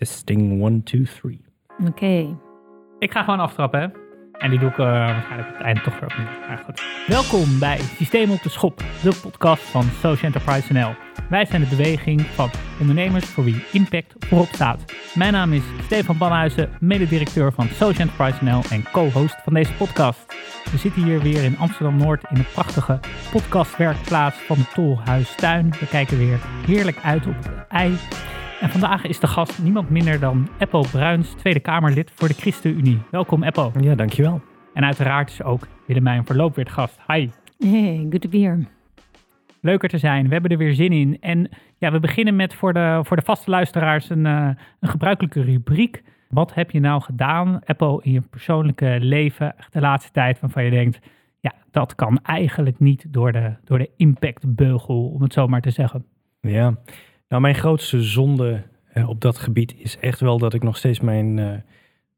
[0.00, 1.40] Testing 1, 2, 3.
[1.86, 2.36] Oké.
[2.98, 3.86] Ik ga gewoon aftrappen, hè?
[4.38, 6.46] En die doe ik uh, waarschijnlijk op het einde toch weer opnieuw.
[6.48, 6.82] Maar goed.
[7.06, 10.94] Welkom bij Systeem op de Schop, de podcast van Social Enterprise NL.
[11.28, 12.50] Wij zijn de beweging van
[12.80, 14.84] ondernemers voor wie impact voorop staat.
[15.14, 20.34] Mijn naam is Stefan Banhuizen, mededirecteur van Social Enterprise NL en co-host van deze podcast.
[20.70, 23.00] We zitten hier weer in Amsterdam-Noord in de prachtige
[23.32, 25.70] podcastwerkplaats van de Tolhuistuin.
[25.80, 27.98] We kijken weer heerlijk uit op het ei.
[28.60, 32.98] En vandaag is de gast niemand minder dan Eppo Bruins, Tweede Kamerlid voor de ChristenUnie.
[33.10, 33.72] Welkom Eppo.
[33.80, 34.40] Ja, dankjewel.
[34.74, 36.98] En uiteraard is ook Willemijn Verloop weer de gast.
[37.06, 37.28] Hi.
[37.58, 38.64] Hey, good to be here.
[39.60, 40.26] Leuker te zijn.
[40.26, 41.16] We hebben er weer zin in.
[41.20, 44.48] En ja, we beginnen met voor de, voor de vaste luisteraars een, uh,
[44.80, 46.02] een gebruikelijke rubriek.
[46.28, 50.70] Wat heb je nou gedaan, Eppo, in je persoonlijke leven de laatste tijd waarvan je
[50.70, 50.98] denkt,
[51.40, 55.70] ja, dat kan eigenlijk niet door de, door de impactbeugel, om het zo maar te
[55.70, 56.04] zeggen.
[56.40, 56.74] Ja,
[57.30, 58.62] nou, mijn grootste zonde
[58.94, 61.52] uh, op dat gebied is echt wel dat ik nog steeds mijn, uh,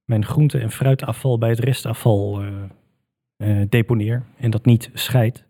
[0.05, 5.45] mijn groente- en fruitafval bij het restafval uh, deponeer en dat niet scheid.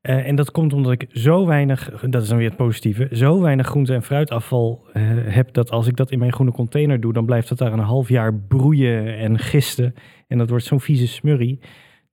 [0.00, 3.66] en dat komt omdat ik zo weinig, dat is dan weer het positieve, zo weinig
[3.66, 4.86] groente- en fruitafval
[5.26, 7.78] heb dat als ik dat in mijn groene container doe, dan blijft dat daar een
[7.78, 9.94] half jaar broeien en gisten.
[10.28, 11.60] En dat wordt zo'n vieze smurrie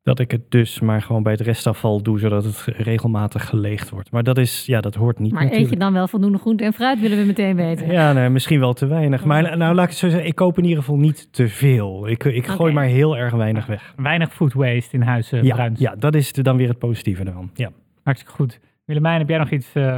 [0.03, 4.11] dat ik het dus maar gewoon bij het restafval doe, zodat het regelmatig geleegd wordt.
[4.11, 5.31] Maar dat is, ja, dat hoort niet.
[5.31, 5.69] Maar natuurlijk.
[5.71, 7.91] eet je dan wel voldoende groente en fruit, willen we meteen weten.
[7.91, 9.23] Ja, nee, misschien wel te weinig.
[9.25, 12.07] Maar nou, laat ik het zo zeggen, ik koop in ieder geval niet te veel.
[12.09, 13.93] Ik, ik gooi maar heel erg weinig weg.
[13.95, 15.79] Weinig food waste in huis, uh, Ja, Bruins.
[15.79, 17.49] ja, dat is dan weer het positieve ervan.
[17.53, 17.69] Ja.
[18.03, 18.59] Hartstikke goed.
[18.85, 19.97] Willemijn, heb jij nog iets uh,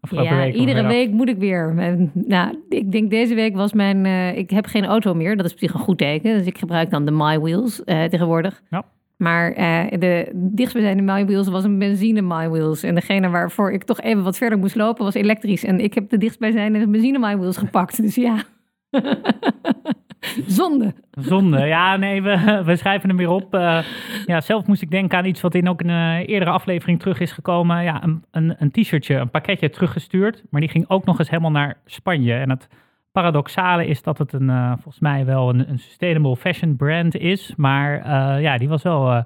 [0.00, 0.54] afgelopen Ja, week?
[0.54, 1.74] iedere week moet ik weer.
[2.12, 4.06] Nou, ik denk deze week was mijn...
[4.06, 6.38] eh, ik heb geen auto meer, dat is op zich een goed teken.
[6.38, 8.62] Dus ik gebruik dan de MyWheels eh tegenwoordig.
[8.70, 8.84] Ja.
[9.20, 12.82] Maar eh, de dichtstbijzijnde MyWheels was een benzine MyWheels.
[12.82, 15.64] En degene waarvoor ik toch even wat verder moest lopen was elektrisch.
[15.64, 18.02] En ik heb de dichtstbijzijnde benzine MyWheels gepakt.
[18.02, 18.42] Dus ja,
[20.46, 20.94] zonde.
[21.10, 21.66] Zonde.
[21.66, 23.54] Ja, nee, we, we schrijven hem weer op.
[23.54, 23.84] Uh,
[24.26, 27.20] ja, zelf moest ik denken aan iets wat in ook een uh, eerdere aflevering terug
[27.20, 27.82] is gekomen.
[27.82, 30.42] Ja, een, een, een t-shirtje, een pakketje teruggestuurd.
[30.50, 32.34] Maar die ging ook nog eens helemaal naar Spanje.
[32.34, 32.68] En het
[33.12, 37.52] paradoxale is dat het een, uh, volgens mij wel een, een, sustainable fashion brand is.
[37.56, 39.22] Maar uh, ja, die was wel uh,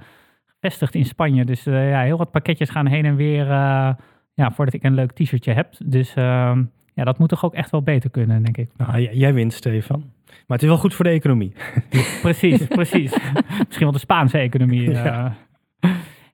[0.46, 1.44] gevestigd in Spanje.
[1.44, 3.46] Dus ja, heel wat pakketjes gaan heen en weer
[4.34, 5.72] ja, voordat ik een leuk t-shirtje heb.
[5.84, 8.70] Dus ehm, ja, dat moet toch ook echt wel beter kunnen, denk ik.
[8.76, 10.12] Nou, jij wint, Stefan.
[10.26, 11.52] Maar het is wel goed voor de economie.
[12.22, 13.18] precies, precies.
[13.66, 14.90] Misschien wel de Spaanse economie.
[14.90, 15.36] Ja.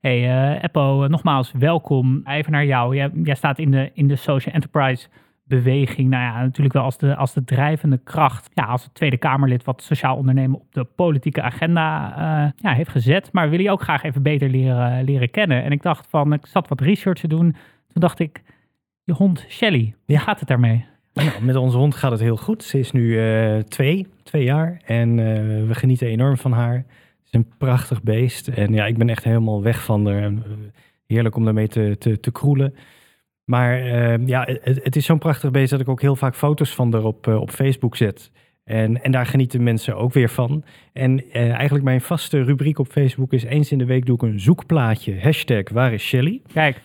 [0.01, 2.21] Hey, Eppo, nogmaals welkom.
[2.25, 2.97] Even naar jou.
[2.97, 5.09] Jij, jij staat in de, in de social enterprise
[5.51, 6.09] beweging.
[6.09, 8.51] Nou ja, natuurlijk wel als de, als de drijvende kracht.
[8.55, 12.91] Ja, als het Tweede Kamerlid wat sociaal ondernemen op de politieke agenda uh, ja, heeft
[12.91, 13.33] gezet.
[13.33, 15.63] Maar wil je ook graag even beter leren, leren kennen.
[15.63, 17.53] En ik dacht van, ik zat wat research te doen.
[17.93, 18.43] Toen dacht ik,
[19.05, 20.19] je hond Shelly, hoe Ja.
[20.19, 20.85] gaat het daarmee?
[21.15, 22.63] Nou, met onze hond gaat het heel goed.
[22.63, 25.25] Ze is nu uh, twee, twee jaar en uh,
[25.67, 26.75] we genieten enorm van haar.
[26.75, 30.23] Het is een prachtig beest en ja, ik ben echt helemaal weg van haar.
[30.23, 30.45] En,
[31.07, 32.75] Heerlijk om daarmee te, te, te kroelen.
[33.51, 36.93] Maar uh, ja, het, is zo'n prachtig beest dat ik ook heel vaak foto's van
[36.93, 38.31] haar op, uh, op Facebook zet.
[38.65, 40.65] En, en daar genieten mensen ook weer van.
[40.93, 44.23] En uh, eigenlijk mijn vaste rubriek op Facebook is eens in de week doe ik
[44.23, 45.21] een zoekplaatje.
[45.21, 46.43] Hashtag waar is Shelly?
[46.53, 46.81] Kijk.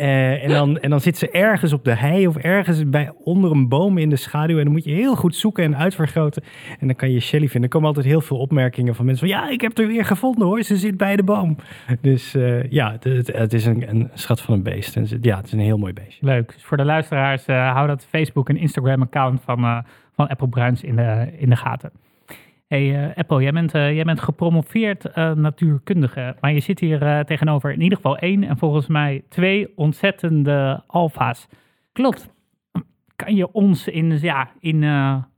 [0.00, 3.50] Uh, en, dan, en dan zit ze ergens op de hei of ergens bij, onder
[3.50, 4.58] een boom in de schaduw.
[4.58, 6.42] En dan moet je heel goed zoeken en uitvergroten.
[6.78, 7.62] En dan kan je Shelly vinden.
[7.62, 9.36] Er komen altijd heel veel opmerkingen van mensen van...
[9.36, 11.56] ja, ik heb er weer gevonden hoor, ze zit bij de boom.
[12.00, 14.96] Dus uh, ja, het, het, is een, een schat van een beest.
[14.96, 16.26] En ja, het is een heel mooi beestje.
[16.26, 16.52] Leuk.
[16.52, 19.84] Dus voor de luisteraars, uh, hou dat Facebook en Instagram account van,
[20.14, 21.90] van Apple Bruins in de, in de gaten.
[22.70, 27.24] Hey uh, Apple, jij bent, uh, jij bent gepromoveerd uh, natuurkundige, maar je zit hier
[27.24, 31.48] tegenover in ieder geval één en volgens mij twee ontzettende alfa's.
[31.92, 32.30] Klopt.
[33.16, 34.82] Kan je ons in, ja, in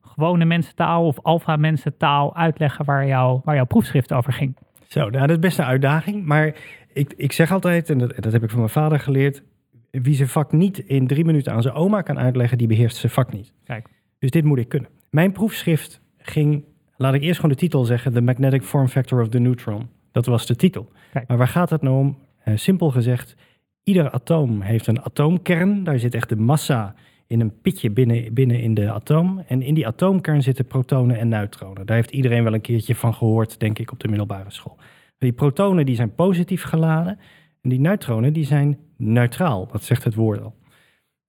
[0.03, 4.57] gewone mensentaal of alfa mensentaal uitleggen waar, jou, waar jouw proefschrift over ging?
[4.87, 6.55] Zo, nou, dat is best een uitdaging, maar
[6.93, 9.43] ik, ik zeg altijd, en dat, dat heb ik van mijn vader geleerd,
[9.91, 13.13] wie zijn vak niet in drie minuten aan zijn oma kan uitleggen, die beheerst zijn
[13.13, 13.53] vak niet.
[13.65, 13.89] Kijk.
[14.19, 14.91] Dus dit moet ik kunnen.
[15.11, 16.65] Mijn proefschrift ging
[16.97, 19.89] Laat ik eerst gewoon de titel zeggen: The Magnetic Form Factor of the Neutron.
[20.13, 20.93] Dat was de titel.
[21.13, 21.29] Kijk.
[21.29, 22.19] Maar waar gaat het nou om?
[22.45, 23.37] Uh, simpel gezegd,
[23.83, 25.85] ieder atoom heeft een atoomkern.
[25.85, 26.95] Daar zit echt de massa
[27.27, 29.43] in een pitje binnen, binnen in de atoom.
[29.47, 31.87] En in die atoomkern zitten protonen en neutronen.
[31.87, 34.77] Daar heeft iedereen wel een keertje van gehoord, denk ik, op de middelbare school.
[35.19, 37.19] Die protonen die zijn positief geladen.
[37.61, 39.67] En die neutronen die zijn neutraal.
[39.67, 40.55] Dat zegt het woord al.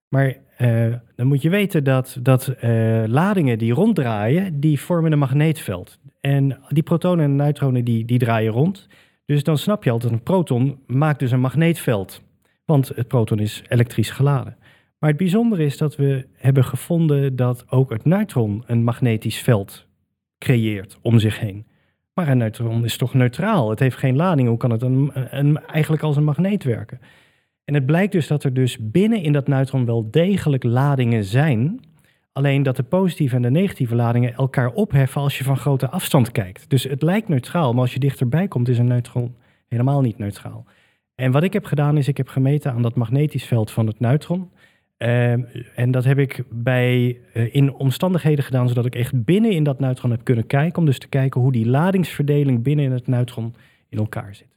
[0.08, 5.18] Maar uh, dan moet je weten dat, dat uh, ladingen die ronddraaien, die vormen een
[5.18, 5.98] magneetveld.
[6.20, 8.88] En die protonen en neutronen die, die draaien rond.
[9.26, 12.22] Dus dan snap je al dat een proton maakt dus een magneetveld.
[12.64, 14.56] Want het proton is elektrisch geladen.
[14.98, 19.86] Maar het bijzondere is dat we hebben gevonden dat ook het neutron een magnetisch veld
[20.38, 21.66] creëert om zich heen.
[22.14, 23.70] Maar een neutron is toch neutraal?
[23.70, 24.48] Het heeft geen lading.
[24.48, 27.00] Hoe kan het een, een, eigenlijk als een magneet werken?
[27.64, 31.80] En het blijkt dus dat er dus binnen in dat neutron wel degelijk ladingen zijn.
[32.32, 36.32] Alleen dat de positieve en de negatieve ladingen elkaar opheffen als je van grote afstand
[36.32, 36.70] kijkt.
[36.70, 39.34] Dus het lijkt neutraal, maar als je dichterbij komt, is een neutron
[39.68, 40.64] helemaal niet neutraal.
[41.14, 44.00] En wat ik heb gedaan is, ik heb gemeten aan dat magnetisch veld van het
[44.00, 44.50] neutron.
[44.96, 45.42] Ehm,
[45.74, 49.80] en dat heb ik bij, eh, in omstandigheden gedaan, zodat ik echt binnen in dat
[49.80, 50.78] neutron heb kunnen kijken.
[50.78, 53.54] Om dus te kijken hoe die ladingsverdeling binnen in het neutron
[53.88, 54.53] in elkaar zit.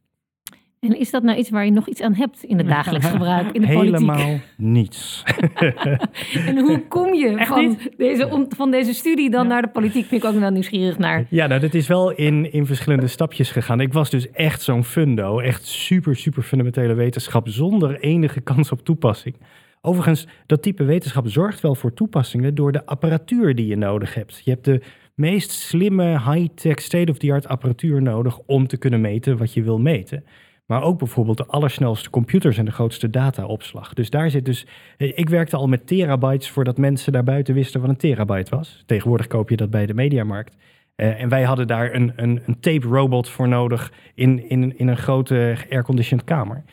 [0.79, 3.51] En is dat nou iets waar je nog iets aan hebt in het dagelijks gebruik,
[3.51, 4.41] in de Helemaal politiek?
[4.57, 5.23] niets.
[6.47, 9.49] En hoe kom je van deze, om- van deze studie dan Ja.
[9.49, 10.05] naar de politiek?
[10.05, 11.25] Vind ik ook wel nieuwsgierig naar.
[11.29, 13.79] Ja, nou, dat is wel in, in verschillende stapjes gegaan.
[13.79, 18.81] Ik was dus echt zo'n fundo, echt super, super fundamentele wetenschap zonder enige kans op
[18.85, 19.35] toepassing.
[19.81, 24.41] Overigens, dat type wetenschap zorgt wel voor toepassingen door de apparatuur die je nodig hebt.
[24.43, 24.81] Je hebt de
[25.15, 30.23] meest slimme, high-tech, state-of-the-art apparatuur nodig om te kunnen meten wat je wil meten.
[30.67, 33.93] Maar ook bijvoorbeeld de allersnelste computers en de grootste dataopslag.
[33.93, 34.65] Dus daar zit dus.
[34.97, 38.83] Ik werkte al met terabytes voordat mensen daarbuiten wisten wat een terabyte was.
[38.85, 40.55] Tegenwoordig koop je dat bij de mediamarkt.
[40.95, 44.87] Eh, en wij hadden daar een, een, een tape robot voor nodig in, in, in
[44.87, 46.63] een grote airconditioned kamer.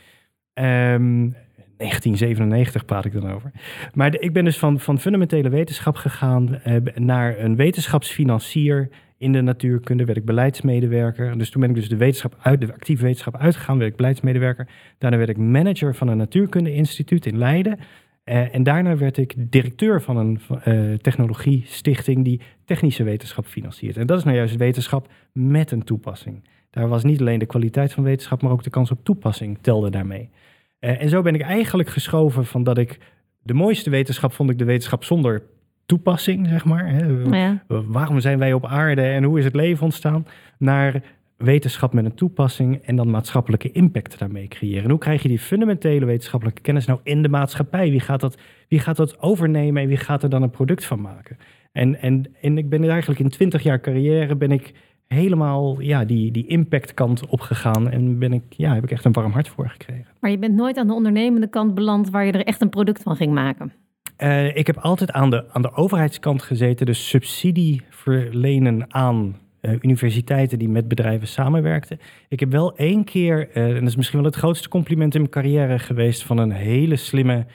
[0.52, 1.30] Ehm
[1.76, 3.50] 1997 praat ik dan over.
[3.94, 8.88] Maar ik ben dus van, van fundamentele wetenschap gegaan eh, naar een wetenschapsfinancier
[9.24, 10.04] in de natuurkunde.
[10.04, 11.38] Werd ik beleidsmedewerker.
[11.38, 14.68] Dus toen ben ik dus de, wetenschap uit, de actieve wetenschap uitgegaan, werd ik beleidsmedewerker.
[14.98, 17.78] Daarna werd ik manager van een natuurkunde-instituut in Leiden.
[18.24, 23.96] Eh, en daarna werd ik directeur van een eh technologiestichting die technische wetenschap financiert.
[23.96, 26.48] En dat is nou juist wetenschap met een toepassing.
[26.70, 29.90] Daar was niet alleen de kwaliteit van wetenschap, maar ook de kans op toepassing telde
[29.90, 30.30] daarmee.
[30.78, 32.98] Eh, en zo ben ik eigenlijk geschoven van dat ik
[33.42, 35.42] de mooiste wetenschap vond ik de wetenschap zonder
[35.86, 36.88] toepassing, zeg maar.
[36.88, 37.06] Hè.
[37.36, 37.62] Ja.
[37.66, 40.26] Waarom zijn wij op aarde en hoe is het leven ontstaan?
[40.58, 41.02] Naar
[41.36, 44.84] wetenschap met een toepassing en dan maatschappelijke impact daarmee creëren.
[44.84, 47.90] En hoe krijg je die fundamentele wetenschappelijke kennis nou in de maatschappij?
[47.90, 48.38] Wie gaat dat,
[48.68, 51.36] wie gaat dat overnemen en wie gaat er dan een product van maken?
[51.72, 54.74] En, en, en ik ben er eigenlijk in twintig jaar carrière ben ik
[55.06, 59.32] helemaal ja, die, die impactkant opgegaan en ben ik, ja, heb ik echt een warm
[59.32, 60.06] hart voor gekregen.
[60.20, 63.02] Maar je bent nooit aan de ondernemende kant beland waar je er echt een product
[63.02, 63.72] van ging maken.
[64.16, 69.72] Eh, ik heb altijd aan de, aan de overheidskant gezeten, dus subsidie verlenen aan eh,
[69.80, 72.00] universiteiten die met bedrijven samenwerkten.
[72.28, 75.20] Ik heb wel één keer, eh, en dat is misschien wel het grootste compliment in
[75.20, 77.46] mijn carrière geweest, van een hele slimme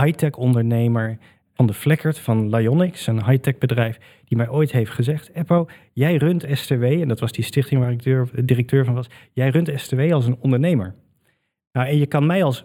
[0.00, 1.18] high-tech ondernemer
[1.54, 6.16] van de Fleckert van Lyonix, een high-tech bedrijf, die mij ooit heeft gezegd: Eppo, jij
[6.16, 8.02] runt STW, en dat was die stichting waar ik
[8.46, 10.94] directeur van was, jij runt STW als een ondernemer.
[11.72, 12.64] Nou, en je kan mij als,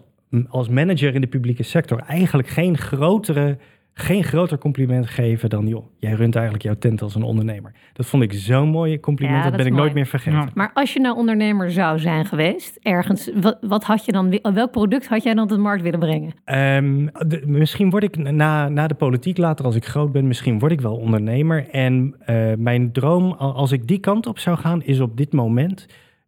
[0.49, 3.57] als manager in de publieke sector eigenlijk geen grotere,
[3.93, 7.71] geen groter compliment geven dan, joh, jij runt eigenlijk jouw tent als een ondernemer.
[7.93, 10.39] Dat vond ik zo'n mooi compliment, Ja, dat dat ben ik nooit meer vergeten.
[10.39, 10.47] Ja.
[10.53, 14.71] Maar als je nou ondernemer zou zijn geweest, ergens, wat, wat had je dan, welk
[14.71, 16.31] product had jij dan op de markt willen brengen?
[16.45, 20.59] Ehm, de- misschien word ik na, na de politiek later, als ik groot ben, misschien
[20.59, 21.67] word ik wel ondernemer.
[21.69, 25.33] En eh, mijn droom, al- als ik die kant op zou gaan, is op dit
[25.33, 25.87] moment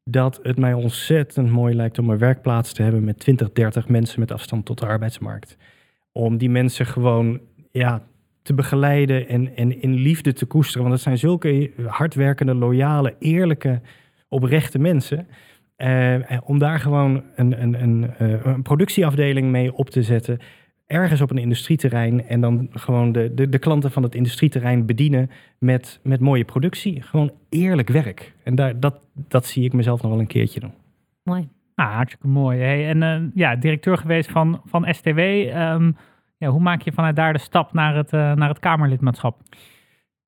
[0.09, 4.19] dat het mij ontzettend mooi lijkt om een werkplaats te hebben met 20, 30 mensen
[4.19, 5.57] met afstand tot de arbeidsmarkt.
[6.11, 7.41] Om die mensen gewoon
[7.71, 8.03] ja,
[8.41, 10.81] te begeleiden en, en in liefde te koesteren.
[10.81, 13.81] Want het zijn zulke hardwerkende, loyale, eerlijke,
[14.29, 15.27] oprechte mensen.
[15.75, 20.39] Eh, en om daar gewoon een, een, een, eh, een productieafdeling mee op te zetten.
[20.87, 22.27] Ergens op een industrieterrein.
[22.27, 27.01] En dan gewoon de, de, de klanten van het industrieterrein bedienen met, met mooie productie.
[27.01, 28.33] Gewoon eerlijk werk.
[28.43, 30.73] En daar, dat, dat zie ik mezelf nog wel een keertje doen.
[31.23, 31.47] Mooi.
[31.75, 32.59] Ah, hartstikke mooi.
[32.59, 35.19] Hey, en eh, ja, directeur geweest van, van STW.
[35.19, 35.91] Ehm,
[36.37, 39.41] ja, hoe maak je vanuit daar de stap naar het, eh, naar het Kamerlidmaatschap?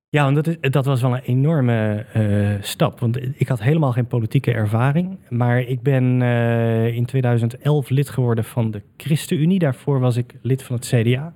[0.09, 2.99] Ja, want dat, is, dat was wel een enorme eh, stap.
[2.99, 5.17] Want ik had helemaal geen politieke ervaring.
[5.29, 9.59] Maar ik ben eh, in 2011 lid geworden van de ChristenUnie.
[9.59, 11.33] Daarvoor was ik lid van het CDA.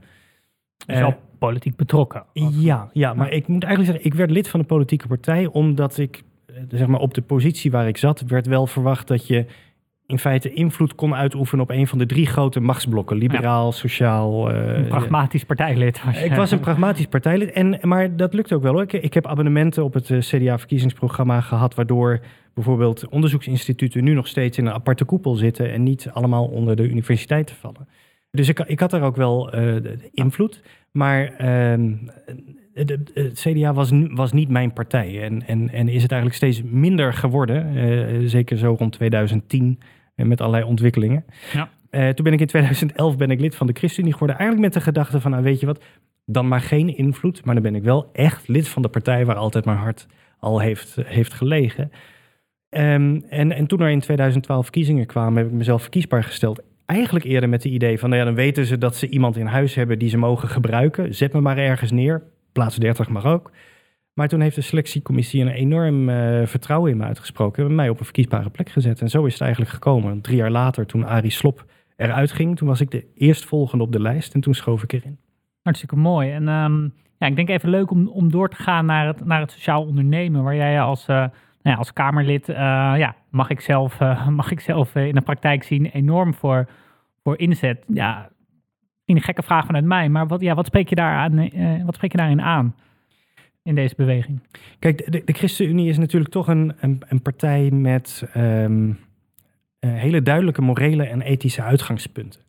[0.86, 2.24] Dus Eh, wel politiek betrokken.
[2.34, 5.98] Ja, ja, maar ik moet eigenlijk zeggen, ik werd lid van een politieke partij omdat
[5.98, 6.24] ik,
[6.70, 9.46] zeg maar, op de positie waar ik zat, werd wel verwacht dat je
[10.12, 14.52] in feite invloed kon uitoefenen op een van de drie grote machtsblokken: liberaal, sociaal.
[14.52, 16.04] eh, een pragmatisch partijlid.
[16.04, 16.26] was je.
[16.26, 18.82] ik was een pragmatisch partijlid, en, maar dat lukt ook wel hoor.
[18.82, 22.20] Ik, ik heb abonnementen op het eh, CDA-verkiezingsprogramma gehad, waardoor
[22.54, 26.90] bijvoorbeeld onderzoeksinstituten nu nog steeds in een aparte koepel zitten en niet allemaal onder de
[26.90, 27.88] universiteiten vallen.
[28.32, 29.76] Dus ik, ik had daar ook wel eh,
[30.12, 31.94] invloed, maar ehm,
[32.74, 33.00] het
[33.34, 38.30] CDA was, was niet mijn partij en, en, en is het eigenlijk steeds minder geworden,
[38.30, 39.88] zeker zo rond 2010 en
[40.28, 41.26] met allerlei ontwikkelingen.
[41.54, 41.70] Ja.
[41.90, 44.38] Eh, toen ben ik in 2011 ben ik lid van de ChristenUnie geworden.
[44.38, 45.84] Eigenlijk met de gedachte van, nou weet je wat,
[46.26, 47.46] dan maar geen invloed.
[47.46, 50.08] Maar dan ben ik wel echt lid van de partij waar altijd mijn hart
[50.40, 51.92] al heeft, heeft gelegen.
[52.70, 56.62] Ehm, en, en toen er in 2012 verkiezingen kwamen, heb ik mezelf verkiesbaar gesteld.
[56.86, 59.46] Eigenlijk eerder met het idee van, nou ja, dan weten ze dat ze iemand in
[59.46, 61.16] huis hebben die ze mogen gebruiken.
[61.16, 62.24] Zet me maar ergens neer.
[62.52, 63.52] Plaats 30 mag ook.
[64.14, 67.66] Maar toen heeft de selectiecommissie een enorm uh, vertrouwen in me uitgesproken.
[67.66, 69.02] En mij op een verkiesbare plek gezet.
[69.02, 70.22] En zo is het eigenlijk gekomen.
[70.22, 71.66] Drie jaar later, toen Arie Slop
[71.96, 74.34] eruit ging, toen was ik de eerstvolgende op de lijst.
[74.34, 75.20] En toen schoof ik erin.
[75.62, 76.32] Hartstikke mooi.
[76.32, 79.40] En um, ja, ik denk even leuk om, om door te gaan naar het, naar
[79.40, 80.44] het sociaal ondernemen.
[80.44, 82.56] Waar jij als, uh, nou ja, als Kamerlid, uh,
[82.98, 84.00] ja, mag ik zelf,
[84.30, 86.70] mag ik zelf in de praktijk zien, enorm voor,
[87.24, 87.84] voor inzet.
[87.88, 88.30] Ja,
[89.06, 90.10] een gekke vraag vanuit mij.
[90.10, 91.50] Maar wat, ja, wat, spreek je daar aan,
[91.86, 92.76] wat spreek je daarin aan?
[93.64, 94.40] In deze beweging?
[94.80, 99.00] Kijk, de, ChristenUnie is natuurlijk toch een, een, een partij met um,
[99.80, 102.42] hele duidelijke morele en ethische uitgangspunten.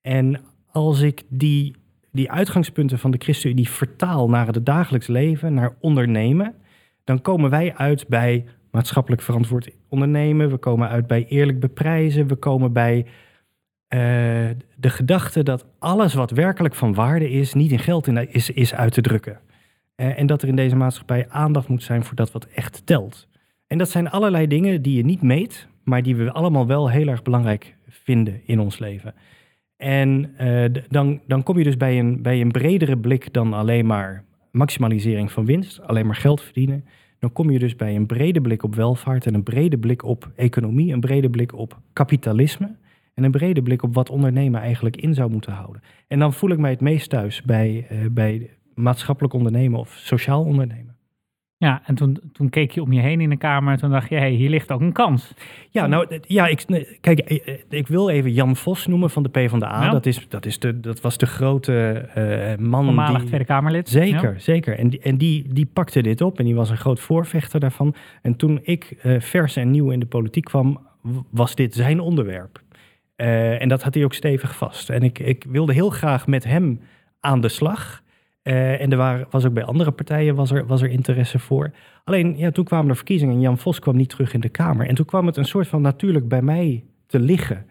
[0.00, 0.40] En
[0.70, 1.74] als ik die,
[2.12, 6.54] die uitgangspunten van de ChristenUnie vertaal naar het dagelijks leven, naar ondernemen,
[7.04, 10.50] dan komen wij uit bij maatschappelijk verantwoord ondernemen.
[10.50, 12.26] We komen uit bij eerlijk beprijzen.
[12.26, 13.08] We komen bij uh,
[14.76, 18.92] de gedachte dat alles wat werkelijk van waarde is, niet in geld is, is uit
[18.92, 19.40] te drukken.
[20.02, 23.28] Uh, en dat er in deze maatschappij aandacht moet zijn voor dat wat echt telt.
[23.66, 27.08] En dat zijn allerlei dingen die je niet meet, maar die we allemaal wel heel
[27.08, 29.14] erg belangrijk vinden in ons leven.
[29.76, 33.86] En uh, dan, dan kom je dus bij een, bij een bredere blik dan alleen
[33.86, 36.84] maar maximalisering van winst, alleen maar geld verdienen.
[37.18, 40.30] Dan kom je dus bij een brede blik op welvaart en een brede blik op
[40.36, 42.76] economie, een brede blik op kapitalisme
[43.14, 45.82] en een brede blik op wat ondernemen eigenlijk in zou moeten houden.
[46.08, 50.44] En dan voel ik mij het meest thuis bij, uh, bij maatschappelijk ondernemen of sociaal
[50.44, 50.92] ondernemen.
[51.62, 54.08] Ja, en toen, toen keek je om je heen in de kamer en toen dacht
[54.08, 55.34] je, hey, hier ligt ook een kans.
[55.70, 56.64] Ja, nou, ja, ik,
[57.00, 59.84] kijk, eh, ik wil even Jan Vos noemen van de PvdA.
[59.84, 59.90] Ja.
[59.90, 62.08] Dat, is, dat, is de, dat was de grote
[62.58, 62.84] uh, man.
[62.84, 63.88] Voormalig die, Tweede Kamerlid.
[63.88, 64.38] Zeker, ja.
[64.38, 64.78] zeker.
[64.78, 67.94] En, die, en die, die pakte dit op en die was een groot voorvechter daarvan.
[68.22, 70.80] En toen ik uh, vers en nieuw in de politiek kwam,
[71.30, 72.60] was dit zijn onderwerp.
[73.16, 74.90] Uh, en dat had hij ook stevig vast.
[74.90, 76.80] En ik, ik wilde heel graag met hem
[77.20, 78.02] aan de slag.
[78.42, 81.70] Uh, en er waren, was ook bij andere partijen was er, was er interesse voor.
[82.04, 84.86] Alleen, ja, toen kwamen er verkiezingen en Jan Vos kwam niet terug in de Kamer.
[84.86, 87.66] En toen kwam het een soort van natuurlijk bij mij te liggen.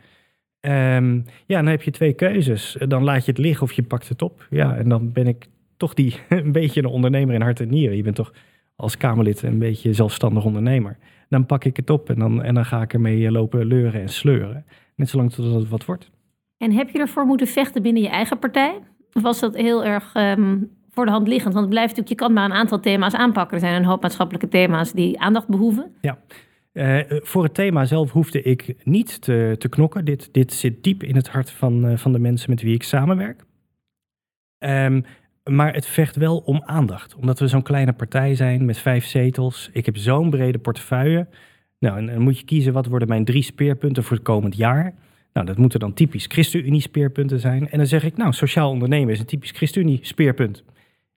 [0.62, 2.78] Um, ja, dan heb je twee keuzes.
[2.88, 4.48] Dan laat je het liggen of je pakt het op.
[4.50, 5.48] Ja, en dan ben ik
[5.78, 7.96] toch die, een beetje een ondernemer in hart en nieren.
[7.96, 8.34] Je bent toch
[8.76, 10.98] als Kamerlid een beetje zelfstandig ondernemer.
[11.30, 14.10] Dan pak ik het op en dan, en dan ga ik ermee lopen leuren en
[14.10, 14.66] sleuren.
[14.96, 16.12] Net zolang tot het wat wordt.
[16.58, 18.80] En heb je ervoor moeten vechten binnen je eigen partij?
[19.12, 21.54] Was dat heel erg um, voor de hand liggend?
[21.54, 23.54] Want het blijft natuurlijk, je kan maar een aantal thema's aanpakken.
[23.54, 25.92] Er zijn een hoop maatschappelijke thema's die aandacht behoeven.
[26.02, 26.18] Ja.
[26.74, 30.06] Uh, voor het thema zelf hoefde ik niet te, te knokken.
[30.06, 32.84] Dit, dit zit diep in het hart van, uh, van de mensen met wie ik
[32.84, 33.44] samenwerk.
[34.60, 35.04] Um,
[35.44, 37.16] maar het vecht wel om aandacht.
[37.16, 39.70] Omdat we zo'n kleine partij zijn met vijf zetels.
[39.74, 41.28] Ik heb zo'n brede portefeuille.
[41.80, 44.94] Nou, en dan moet je kiezen wat worden mijn drie speerpunten voor het komend jaar.
[45.34, 47.70] Nou, dat moeten dan typisch ChristenUnie-speerpunten zijn.
[47.70, 50.64] En dan zeg ik, nou, sociaal ondernemen is een typisch ChristenUnie-speerpunt.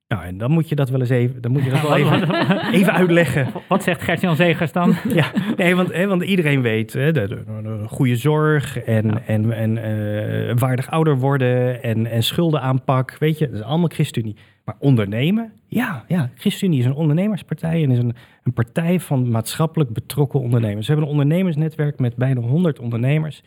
[0.07, 2.73] Nou, en dan moet je dat wel eens even, dan moet je dat wel even,
[2.73, 3.47] even uitleggen.
[3.67, 4.95] Wat zegt Gert-Jan Zegers dan?
[5.13, 9.21] ja, nee, want, hè, want iedereen weet, hè, de, de, de, goede zorg en, ja.
[9.25, 14.35] en, en uh, waardig ouder worden en, en schuldenaanpak, weet je, dat is allemaal ChristenUnie.
[14.65, 19.93] Maar ondernemen, ja, ja ChristenUnie is een ondernemerspartij en is een, een partij van maatschappelijk
[19.93, 20.87] betrokken ondernemers.
[20.87, 23.43] We hebben een ondernemersnetwerk met bijna 100 ondernemers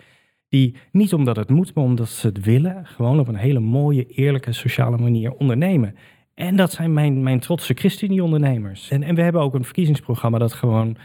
[0.49, 4.07] die niet omdat het moet, maar omdat ze het willen, gewoon op een hele mooie,
[4.07, 5.95] eerlijke, sociale manier ondernemen.
[6.35, 8.91] En dat zijn mijn, mijn trotse ChristenUnie-ondernemers.
[8.91, 10.97] En, en we hebben ook een verkiezingsprogramma dat gewoon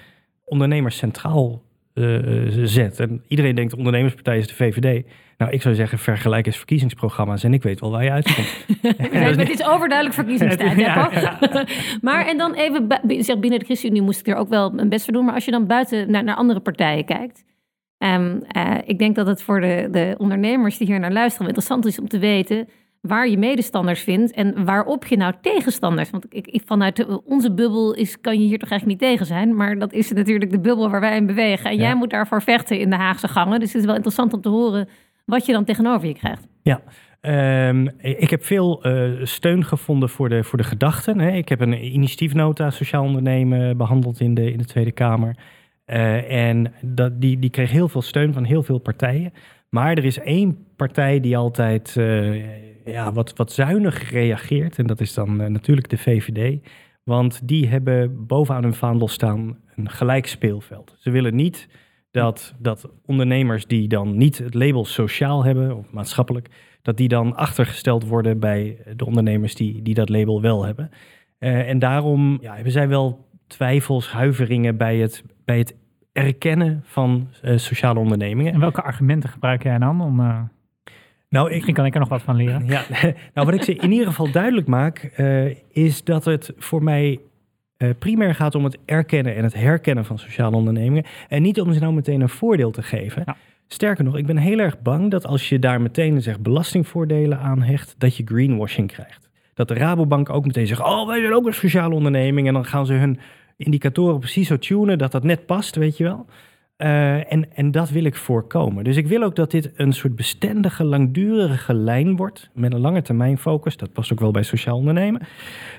[0.45, 1.61] ondernemers centraal
[1.93, 2.99] uh, zet.
[2.99, 5.05] En iedereen denkt, de ondernemerspartij is de VVD.
[5.37, 8.65] Nou, ik zou zeggen, vergelijk eens verkiezingsprogramma's en ik weet wel waar je uitkomt.
[9.37, 11.39] het is overduidelijk verkiezingstijd, ja, ja.
[12.01, 15.03] maar en dan even, zeg, binnen de ChristenUnie moest ik er ook wel een best
[15.03, 15.25] voor doen.
[15.25, 17.43] Maar als je dan buiten naar, naar andere partijen kijkt...
[18.03, 21.85] Um, uh, ik denk dat het voor de, de ondernemers die hier naar luisteren interessant
[21.85, 22.67] is om te weten
[23.01, 26.09] waar je medestanders vindt en waarop je nou tegenstanders.
[26.09, 29.55] Want ik, ik, vanuit onze bubbel is, kan je hier toch eigenlijk niet tegen zijn.
[29.55, 31.69] Maar dat is natuurlijk de bubbel waar wij in bewegen.
[31.69, 31.81] En ja.
[31.81, 33.59] jij moet daarvoor vechten in de Haagse gangen.
[33.59, 34.87] Dus het is wel interessant om te horen
[35.25, 36.47] wat je dan tegenover je krijgt.
[36.61, 36.81] Ja,
[37.25, 41.19] Um, ik heb veel uh, steun gevonden voor de, voor de gedachten.
[41.19, 41.31] Hè.
[41.31, 45.35] Ik heb een initiatiefnota sociaal ondernemen behandeld in de, in de Tweede Kamer.
[45.85, 46.73] Uh, en
[47.13, 49.33] die, die kreeg heel veel steun van heel veel partijen.
[49.69, 54.77] Maar er is één partij die altijd uh, ja, wat, wat zuinig reageert.
[54.77, 56.67] En dat is dan uh, natuurlijk de VVD.
[57.03, 60.95] Want die hebben bovenaan hun vaandel staan een gelijk speelveld.
[60.99, 61.67] Ze willen niet
[62.11, 66.49] dat, dat ondernemers die dan niet het label sociaal hebben of maatschappelijk,
[66.81, 70.89] dat die dan achtergesteld worden bij de ondernemers die, die dat label wel hebben.
[71.37, 75.75] Eh, en daarom ja, hebben zij wel twijfels, huiveringen bij het, bij het
[76.11, 78.53] erkennen van eh, sociale ondernemingen.
[78.53, 80.19] En welke argumenten gebruik jij dan om...
[80.19, 80.39] Uh,
[81.29, 82.65] nou, ik, Misschien kan ik er nog wat van leren.
[82.65, 82.83] Ja,
[83.33, 85.11] nou, wat ik ze in ieder geval duidelijk maak,
[85.71, 87.19] is dat het voor mij
[87.99, 91.05] primair gaat om het erkennen en het herkennen van sociale ondernemingen.
[91.27, 93.25] En niet om ze nou meteen een voordeel te geven.
[93.67, 97.61] Sterker nog, ik ben heel erg bang dat als je daar meteen zeg, belastingvoordelen aan
[97.61, 99.29] hecht, dat je greenwashing krijgt.
[99.53, 102.47] Dat de Rabobank ook meteen zegt, oh, wij zijn ook een sociale onderneming.
[102.47, 103.19] En dan gaan ze hun
[103.57, 106.25] indicatoren precies zo tunen dat dat net past, weet je wel.
[106.77, 108.83] Uh, en, en dat wil ik voorkomen.
[108.83, 112.49] Dus ik wil ook dat dit een soort bestendige, langdurige lijn wordt.
[112.53, 113.77] Met een lange termijn focus.
[113.77, 115.21] Dat past ook wel bij sociaal ondernemen.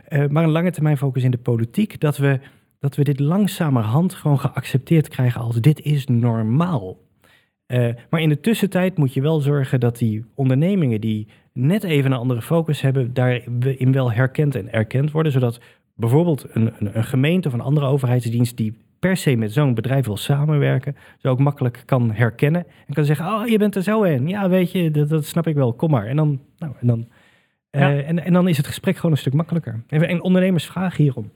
[0.09, 2.01] Uh, maar een lange termijn focus in de politiek.
[2.01, 2.41] Dat we,
[2.81, 6.97] dat we dit langzamerhand gewoon geaccepteerd krijgen als dit is normaal.
[7.67, 12.13] Uh, maar in de tussentijd moet je wel zorgen dat die ondernemingen die net even
[12.13, 15.33] een andere focus hebben, daarin wel herkend en erkend worden.
[15.33, 15.61] Zodat
[15.95, 20.07] bijvoorbeeld een, een, een gemeente of een andere overheidsdienst die per se met zo'n bedrijf
[20.07, 24.03] wil samenwerken, zo ook makkelijk kan herkennen en kan zeggen, oh, je bent er zo
[24.03, 24.29] in.
[24.29, 26.07] Ja, weet je, dat, dat snap ik wel, kom maar.
[26.07, 27.09] En dan, nou, en dan,
[27.71, 29.83] uh, en, en dan is het gesprek gewoon een stuk makkelijker.
[29.89, 31.31] En, en ondernemers vragen hierom.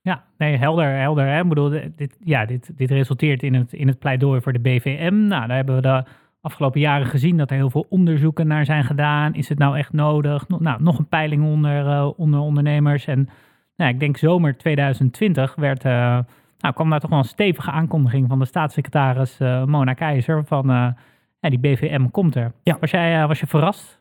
[0.00, 1.26] Ja, nee, helder, helder.
[1.26, 1.40] Hè?
[1.40, 5.14] Ik bedoel, dit, ja, dit, dit resulteert in het, in het pleidooi voor de BVM.
[5.14, 6.04] Nou, daar hebben we de
[6.40, 9.34] afgelopen jaren gezien dat er heel veel onderzoeken naar zijn gedaan.
[9.34, 10.48] Is het nou echt nodig?
[10.48, 13.06] Nou, nog een peiling onder, uh, onder ondernemers.
[13.06, 13.28] En
[13.78, 15.92] nou, ik denk zomer 2020 werd, uh,
[16.58, 20.66] nou, kwam daar toch wel een stevige aankondiging van de staatssecretaris uh, Mona Keizer van
[21.40, 22.52] ja, die BVM komt er.
[22.62, 22.76] Ja.
[22.80, 24.00] Was, jij, was je verrast?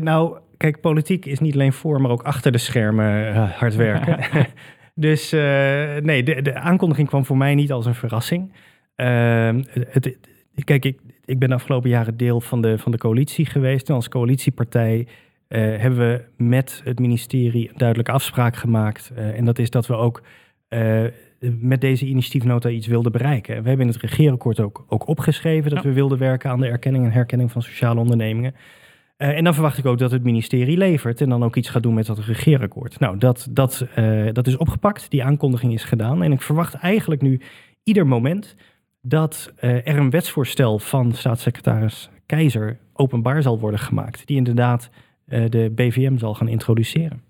[0.00, 4.18] nou, kijk, politiek is niet alleen voor, maar ook achter de schermen hard werken.
[4.94, 5.30] dus
[6.02, 8.52] nee, de, de, aankondiging kwam voor mij niet als een verrassing.
[8.96, 10.18] Ehm, het,
[10.64, 13.88] kijk, ik, ik ben de afgelopen jaren deel van de, van de coalitie geweest.
[13.88, 15.06] En als coalitiepartij
[15.48, 19.12] uh, hebben we met het ministerie een duidelijke afspraak gemaakt.
[19.16, 20.22] Uh, en dat is dat we ook
[20.68, 21.04] uh,
[21.60, 23.62] met deze initiatiefnota iets wilden bereiken.
[23.62, 27.04] We hebben in het regeerakkoord ook, ook opgeschreven dat we wilden werken aan de erkenning
[27.04, 28.54] en herkenning van sociale ondernemingen.
[29.16, 31.94] en dan verwacht ik ook dat het ministerie levert en dan ook iets gaat doen
[31.94, 32.98] met dat regeerakkoord.
[32.98, 33.86] Nou, dat, dat,
[34.32, 36.22] dat is opgepakt, die aankondiging is gedaan.
[36.22, 37.40] En ik verwacht eigenlijk nu
[37.82, 38.56] ieder moment
[39.00, 44.26] dat er een wetsvoorstel van staatssecretaris Keizer openbaar zal worden gemaakt.
[44.26, 44.90] Die inderdaad
[45.28, 47.22] de BVM zal gaan introduceren.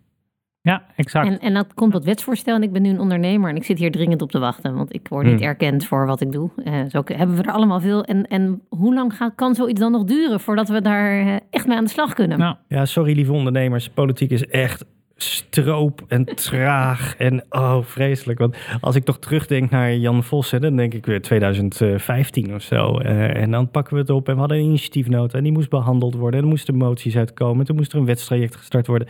[0.60, 1.26] Ja, exact.
[1.26, 3.78] En, en dat komt dat wetsvoorstel en ik ben nu een ondernemer en ik zit
[3.78, 5.48] hier dringend op te wachten, want ik word niet hmm.
[5.48, 6.50] erkend voor wat ik doe.
[6.64, 8.04] Uh, zo hebben we er allemaal veel.
[8.04, 11.66] En, en hoe lang gaat, kan zoiets dan nog duren voordat we daar uh, echt
[11.66, 12.38] mee aan de slag kunnen?
[12.38, 12.56] Nou.
[12.68, 14.84] Ja, sorry lieve ondernemers, politiek is echt
[15.18, 18.38] stroop en traag en oh, vreselijk.
[18.38, 23.00] Want als ik toch terugdenk naar Jan Vossen, dan denk ik weer 2015 of zo.
[23.00, 25.70] Uh, en dan pakken we het op en we hadden een initiatiefnota en die moest
[25.70, 26.40] behandeld worden.
[26.40, 27.66] En moesten moties uitkomen.
[27.66, 29.08] Toen moest er een wetstraject gestart worden.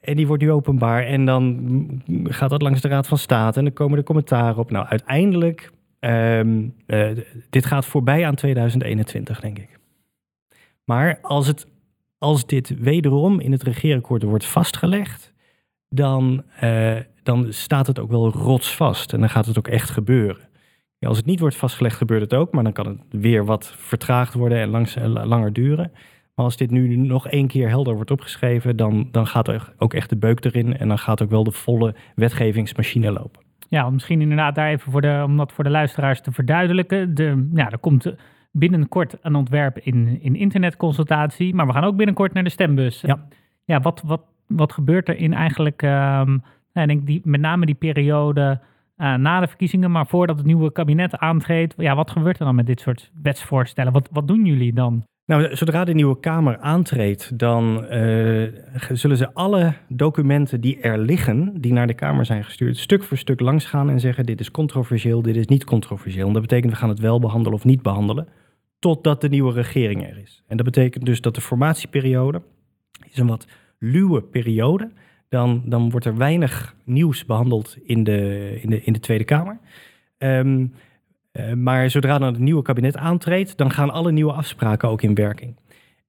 [0.00, 3.64] En die wordt nu openbaar en dan gaat dat langs de Raad van State en
[3.64, 4.70] dan komen er commentaren op.
[4.70, 5.70] Nou, uiteindelijk,
[6.00, 6.74] um,
[7.50, 9.78] dit gaat voorbij aan 2021, denk ik.
[10.84, 11.66] Maar als het
[12.24, 15.32] als dit wederom in het regeerakkoord wordt vastgelegd,
[15.88, 20.48] dan, uh, dan staat het ook wel rotsvast en dan gaat het ook echt gebeuren.
[20.98, 23.74] Ja, als het niet wordt vastgelegd, gebeurt het ook, maar dan kan het weer wat
[23.76, 25.92] vertraagd worden en langs, eh, langer duren.
[26.34, 29.94] Maar als dit nu nog één keer helder wordt opgeschreven, dan, dan gaat er ook
[29.94, 33.42] echt de beuk erin en dan gaat ook wel de volle wetgevingsmachine lopen.
[33.68, 37.14] Ja, misschien inderdaad daar even voor de, om dat voor de luisteraars te verduidelijken.
[37.14, 38.14] De, ja, er komt
[38.56, 43.00] binnenkort een ontwerp in, in internetconsultatie, maar we gaan ook binnenkort naar de stembus.
[43.00, 43.26] Ja,
[43.64, 46.34] ja wat, wat, wat gebeurt er in eigenlijk, um,
[46.72, 48.60] ik denk die, met name die periode
[48.96, 52.54] uh, na de verkiezingen, maar voordat het nieuwe kabinet aantreedt, ja, wat gebeurt er dan
[52.54, 53.92] met dit soort wetsvoorstellen?
[53.92, 55.04] Wat, wat doen jullie dan?
[55.26, 58.48] Nou, zodra de nieuwe Kamer aantreedt, dan uh,
[58.92, 63.16] zullen ze alle documenten die er liggen, die naar de Kamer zijn gestuurd, stuk voor
[63.16, 66.26] stuk langs gaan en zeggen: dit is controversieel, dit is niet controversieel.
[66.26, 68.28] En dat betekent we gaan het wel behandelen of niet behandelen
[68.84, 70.42] totdat de nieuwe regering er is.
[70.46, 72.42] En dat betekent dus dat de formatieperiode
[73.10, 73.46] is een wat
[73.78, 74.90] luwe periode.
[75.28, 79.58] Dan, dan wordt er weinig nieuws behandeld in de, in de, in de Tweede Kamer.
[80.18, 80.72] Um,
[81.32, 85.14] uh, maar zodra dan het nieuwe kabinet aantreedt, dan gaan alle nieuwe afspraken ook in
[85.14, 85.56] werking.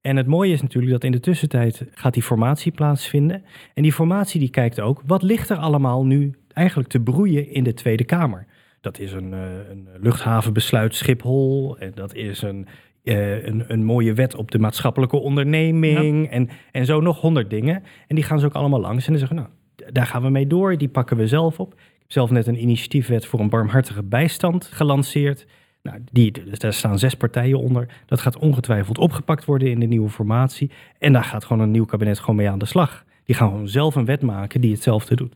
[0.02, 3.44] En het mooie is natuurlijk dat in de tussentijd gaat die formatie plaatsvinden.
[3.74, 7.64] En die formatie die kijkt ook, wat ligt er allemaal nu eigenlijk te broeien in
[7.64, 8.46] de Tweede Kamer?
[8.86, 11.78] Dat is een, uh, een luchthavenbesluit Schiphol.
[11.78, 12.67] En dat is een,
[13.04, 16.30] uh, een, een, mooie wet op de maatschappelijke onderneming.
[16.30, 17.84] En, en zo nog honderd dingen.
[18.08, 19.06] En die gaan ze ook allemaal langs.
[19.06, 19.50] En dan zeggen nou,
[19.91, 20.78] daar gaan we mee door.
[20.78, 21.74] Die pakken we zelf op.
[21.74, 25.45] Ik heb zelf net een initiatiefwet voor een barmhartige bijstand gelanceerd.
[25.84, 27.88] Nou, die, dus daar staan zes partijen onder.
[28.06, 30.71] Dat gaat ongetwijfeld opgepakt worden in de nieuwe formatie.
[31.00, 33.06] En daar gaat gewoon een nieuw kabinet gewoon mee aan de slag.
[33.24, 35.36] Die gaan gewoon zelf een wet maken die hetzelfde doet.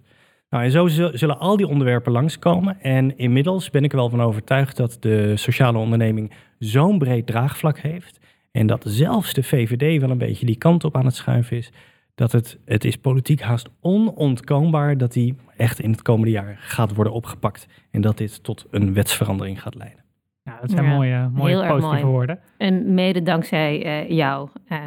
[0.49, 2.81] Nou, en zo zullen al die onderwerpen langskomen.
[2.81, 7.79] En inmiddels ben ik er wel van overtuigd dat de sociale onderneming zo'n breed draagvlak
[7.79, 8.19] heeft.
[8.51, 11.71] En dat zelfs de VVD wel een beetje die kant op aan het schuiven is.
[12.15, 16.95] Dat het, het is politiek haast onontkoombaar dat die echt in het komende jaar gaat
[16.95, 17.67] worden opgepakt.
[17.91, 20.03] En dat dit tot een wetsverandering gaat leiden.
[20.43, 22.03] Ja, dat zijn mooie, mooie positieve mooi.
[22.03, 22.39] woorden.
[22.57, 24.77] En mede dankzij uh, jou uh,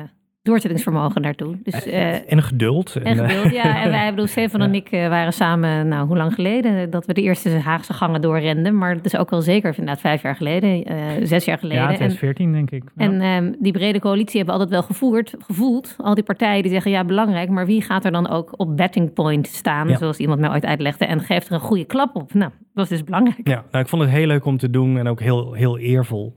[0.43, 1.57] doorzettingsvermogen daartoe.
[1.63, 2.97] Dus, uh, en geduld.
[2.97, 3.83] En, geduld, ja.
[3.83, 7.23] En wij, bedoel, Stefan en ik waren samen, nou, hoe lang geleden, dat we de
[7.23, 8.79] eerste Haagse gangen doorrenden.
[8.79, 11.83] Maar dat is ook wel zeker, inderdaad, vijf jaar geleden, uh, zes jaar geleden.
[11.83, 12.83] Ja, 2014 denk ik.
[12.97, 13.05] Ja.
[13.05, 15.95] En um, die brede coalitie hebben we altijd wel gevoerd, gevoeld.
[15.99, 19.13] Al die partijen die zeggen, ja, belangrijk, maar wie gaat er dan ook op betting
[19.13, 22.35] point staan, zoals iemand mij ooit uitlegde, en geeft er een goede klap op?
[22.35, 23.49] Nou, dat is dus belangrijk.
[23.49, 26.37] Ja, nou, ik vond het heel leuk om te doen en ook heel, heel eervol.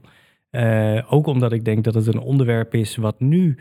[0.50, 3.56] Uh, ook omdat ik denk dat het een onderwerp is wat nu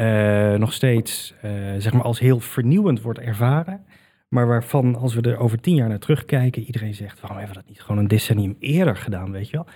[0.00, 3.84] uh, nog steeds uh, zeg maar als heel vernieuwend wordt ervaren.
[4.28, 7.62] Maar waarvan, als we er over tien jaar naar terugkijken, iedereen zegt: waarom hebben we
[7.62, 9.66] dat niet gewoon een decennium eerder gedaan, weet je wel?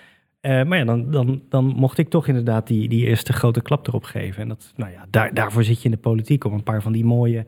[0.41, 3.87] Uh, maar ja, dan, dan, dan mocht ik toch inderdaad die, die eerste grote klap
[3.87, 4.43] erop geven.
[4.43, 6.93] En dat, nou ja, daar, daarvoor zit je in de politiek om een paar van
[6.93, 7.47] die mooie,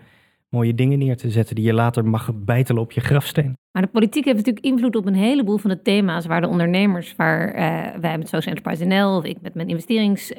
[0.49, 3.57] mooie dingen neer te zetten die je later mag bijtelen op je grafsteen.
[3.73, 7.17] Maar de politiek heeft natuurlijk invloed op een heleboel van de thema's waar de ondernemers,
[7.17, 7.53] waar
[8.01, 10.33] wij met Social Enterprise NL of ik met mijn investerings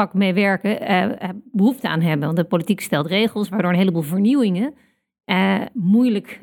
[0.00, 2.26] vak mee werken uh, behoefte aan hebben.
[2.26, 4.74] Want de politiek stelt regels waardoor een heleboel vernieuwingen
[5.26, 6.38] uh, moeilijk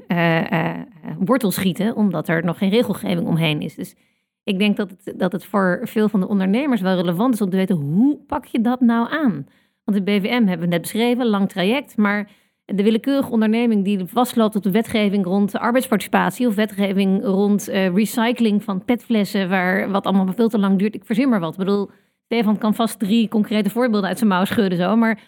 [1.19, 3.75] wortel schieten, omdat er nog geen regelgeving omheen is.
[3.75, 3.95] Dus
[4.43, 7.49] ik denk dat het, dat het voor veel van de ondernemers wel relevant is om
[7.49, 9.47] te weten hoe pak je dat nou aan?
[9.83, 12.29] Want de BVM hebben we net beschreven, lang traject, maar
[12.65, 18.85] de willekeurige onderneming die vastloopt op de wetgeving rond arbeidsparticipatie of wetgeving rond recycling van
[18.85, 20.95] petflessen, waar wat allemaal veel te lang duurt.
[20.95, 21.51] Ik verzin maar wat.
[21.51, 21.89] Ik bedoel,
[22.27, 25.19] Stefan kan vast drie concrete voorbeelden uit zijn mouw schudden zo, maar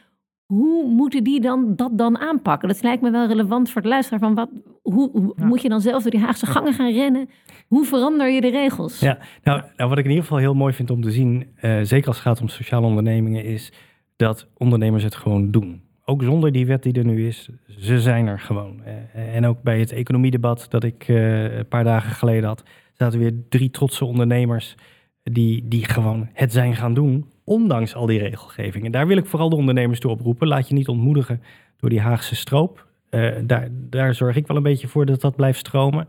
[0.46, 2.68] hoe moeten die dan dat dan aanpakken?
[2.68, 4.50] Dat lijkt me wel relevant voor het luisteren van wat,
[4.82, 7.30] hoe, hoe moet je dan zelf door die Haagse gangen gaan rennen?
[7.68, 9.00] Hoe verander je de regels?
[9.00, 11.80] Ja, nou, nou wat ik in ieder geval heel mooi vind om te zien, uh,
[11.82, 13.72] zeker als het gaat om sociale ondernemingen, is
[14.16, 15.82] dat ondernemers het gewoon doen.
[16.06, 18.82] Ook zonder die wet die er nu is, ze zijn er gewoon.
[18.86, 23.20] Uh, en ook bij het economiedebat dat ik uh, een paar dagen geleden had, zaten
[23.20, 24.76] weer drie trotse ondernemers
[25.24, 28.86] die, die gewoon het zijn gaan doen, ondanks al die regelgeving.
[28.86, 30.48] En daar wil ik vooral de ondernemers toe oproepen.
[30.48, 31.42] Laat je niet ontmoedigen
[31.78, 32.88] door die Haagse stroop.
[33.10, 36.08] Uh, daar, daar zorg ik wel een beetje voor dat dat blijft stromen.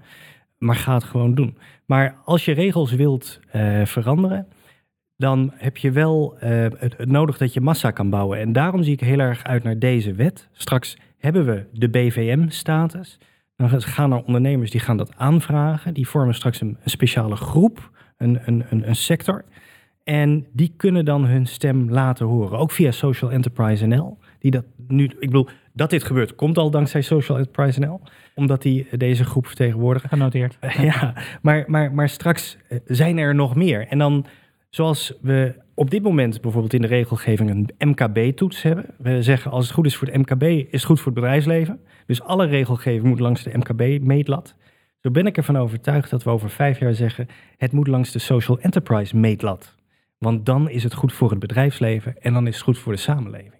[0.58, 1.58] Maar ga het gewoon doen.
[1.86, 4.46] Maar als je regels wilt uh, veranderen,
[5.16, 8.38] dan heb je wel uh, het, nodig dat je massa kan bouwen.
[8.38, 10.48] En daarom zie ik heel erg uit naar deze wet.
[10.52, 13.18] Straks hebben we de BVM-status.
[13.56, 15.94] Dan gaan er ondernemers die gaan dat aanvragen.
[15.94, 19.44] Die vormen straks een speciale groep een, een, een, een sector.
[20.04, 22.58] En die kunnen dan hun stem laten horen.
[22.58, 24.18] Ook via Social Enterprise NL.
[24.38, 28.00] Die dat nu, ik bedoel, dat dit gebeurt, komt al dankzij Social Enterprise NL.
[28.34, 30.08] Omdat die deze groep vertegenwoordigen.
[30.08, 30.58] Genoteerd.
[30.92, 33.86] ja, maar, maar, maar straks eh, zijn er nog meer.
[33.86, 34.26] En dan,
[34.70, 38.86] zoals we op dit moment bijvoorbeeld in de regelgeving een MKB-toets hebben.
[38.98, 41.80] We zeggen als het goed is voor het MKB, is het goed voor het bedrijfsleven.
[42.06, 44.54] Dus alle regelgeving moet langs de MKB-meetlat.
[45.00, 48.18] Zo ben ik ervan overtuigd dat we over vijf jaar zeggen: het moet langs de
[48.18, 49.74] social enterprise meetlat.
[50.18, 52.98] Want dan is het goed voor het bedrijfsleven en dan is het goed voor de
[52.98, 53.58] samenleving.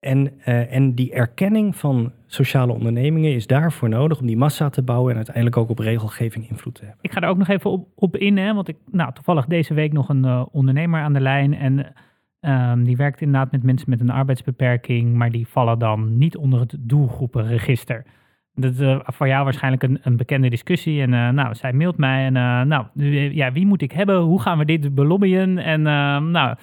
[0.00, 4.82] En, uh, en die erkenning van sociale ondernemingen is daarvoor nodig om die massa te
[4.82, 6.98] bouwen en uiteindelijk ook op regelgeving invloed te hebben.
[7.02, 9.74] Ik ga er ook nog even op, op in, hè, want ik, nou, toevallig deze
[9.74, 11.94] week nog een uh, ondernemer aan de lijn en
[12.40, 16.60] um, die werkt inderdaad met mensen met een arbeidsbeperking, maar die vallen dan niet onder
[16.60, 18.04] het doelgroepenregister.
[18.54, 21.02] Dat is uh, voor jou waarschijnlijk een, een bekende discussie.
[21.02, 22.24] En uh, nou, zij mailt mij.
[22.24, 22.86] En uh, nou,
[23.34, 24.20] ja, wie moet ik hebben?
[24.20, 25.58] Hoe gaan we dit belobbyen?
[25.58, 25.82] En
[26.30, 26.56] nou,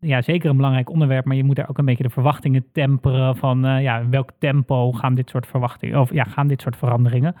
[0.00, 1.24] ja, zeker een belangrijk onderwerp.
[1.24, 3.36] Maar je moet daar ook een beetje de verwachtingen temperen.
[3.36, 6.00] Van ja, in welk tempo gaan dit soort verwachtingen?
[6.00, 7.34] Of ja, gaan dit soort veranderingen?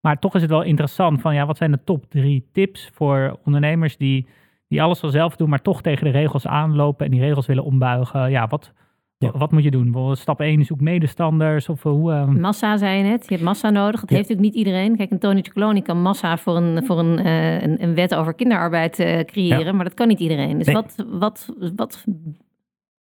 [0.00, 3.38] Maar toch is het wel interessant van ja, wat zijn de top drie tips voor
[3.44, 4.26] ondernemers die,
[4.68, 7.64] die alles wel zelf doen, maar toch tegen de regels aanlopen en die regels willen
[7.64, 8.30] ombuigen?
[8.30, 8.72] Ja, wat,
[9.24, 9.30] ja.
[9.38, 10.16] Wat moet je doen?
[10.16, 12.12] Stap 1 zoek medestanders of eh, hoe?
[12.12, 12.26] Uh...
[12.26, 13.24] Massa zei je net.
[13.28, 14.00] Je hebt massa nodig.
[14.00, 14.96] Dat heeft natuurlijk niet iedereen.
[14.96, 18.34] Kijk, een Tony Ciccone kan massa voor een, voor een, uh, een, een, wet over
[18.34, 20.58] kinderarbeid uh, creëren, maar dat kan niet iedereen.
[20.58, 20.74] Dus nee.
[20.74, 22.04] wat, wat, wat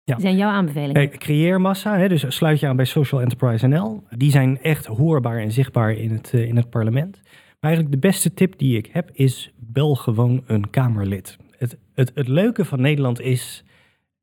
[0.05, 1.09] zijn jouw aanbevelingen?
[1.09, 4.03] creëer massa, hè, dus sluit je aan bij Social Enterprise NL.
[4.09, 7.21] Die zijn echt hoorbaar en zichtbaar in het, in het parlement.
[7.23, 11.37] Maar eigenlijk de beste tip die ik heb is bel gewoon een Kamerlid.
[11.57, 13.63] Het, het, het leuke van Nederland is,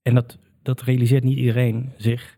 [0.03, 2.37] en dat dat realiseert niet iedereen zich.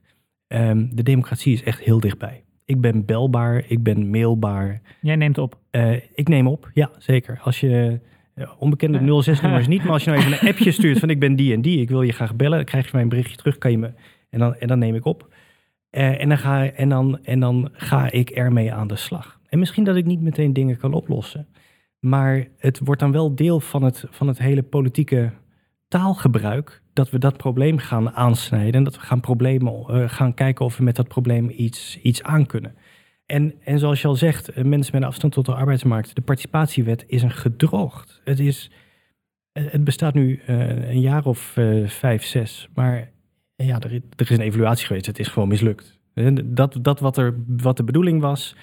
[0.48, 2.44] Um, de democratie is echt heel dichtbij.
[2.64, 4.80] Ik ben belbaar, ik ben mailbaar.
[5.00, 5.58] Jij neemt op?
[5.70, 7.40] Uh, ik neem op, ja, zeker.
[7.42, 8.00] Als je
[8.34, 11.36] Ja, onbekende 06-nummers niet, maar als je nou even een appje stuurt van ik ben
[11.36, 13.58] die en die, ik wil je graag bellen, dan krijg je mij een berichtje terug,
[13.58, 13.92] kan je me,
[14.30, 15.34] en dan, en dan neem ik op.
[15.90, 19.40] Eh, en, dan ga, en, dan, en dan ga ik ermee aan de slag.
[19.48, 21.46] En misschien dat ik niet meteen dingen kan oplossen,
[21.98, 25.32] maar het wordt dan wel deel van het, van het hele politieke
[25.88, 30.64] taalgebruik, dat we dat probleem gaan aansnijden en dat we gaan, problemen, eh, gaan kijken
[30.64, 32.74] of we met dat probleem iets, iets aan kunnen.
[33.26, 37.04] En, en zoals je al zegt, eh, mensen met afstand tot de arbeidsmarkt, de participatiewet
[37.06, 38.20] is een gedroogd.
[38.24, 38.70] Het, is,
[39.52, 43.10] eh, het bestaat nu een jaar of vijf, zes, maar
[43.56, 45.06] ja, er, er, is een evaluatie geweest.
[45.06, 45.98] Het is gewoon mislukt.
[46.44, 48.56] Dat, dat wat, er, wat de bedoeling was,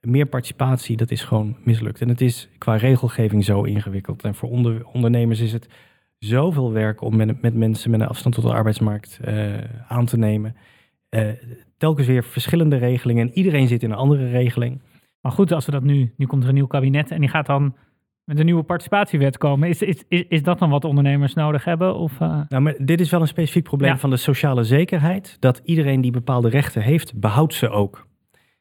[0.00, 2.00] meer participatie, dat is gewoon mislukt.
[2.00, 4.24] En het is qua regelgeving zo ingewikkeld.
[4.24, 5.68] En voor onder, ondernemers is het
[6.18, 9.54] zoveel werk om met, met mensen met een afstand tot de arbeidsmarkt uh,
[9.88, 10.56] aan te nemen.
[11.10, 11.28] Uh,
[11.76, 14.80] telkens weer verschillende regelingen en iedereen zit in een andere regeling.
[15.20, 17.46] Maar goed, als we dat nu, nu komt er een nieuw kabinet en die gaat
[17.46, 17.74] dan
[18.24, 19.68] met een nieuwe participatiewet komen.
[19.68, 21.94] Is, is, is, is dat dan wat ondernemers nodig hebben?
[21.94, 22.40] Of, uh...
[22.48, 23.98] Nou, maar dit is wel een specifiek probleem ja.
[23.98, 25.36] van de sociale zekerheid.
[25.40, 28.06] Dat iedereen die bepaalde rechten heeft, behoudt ze ook.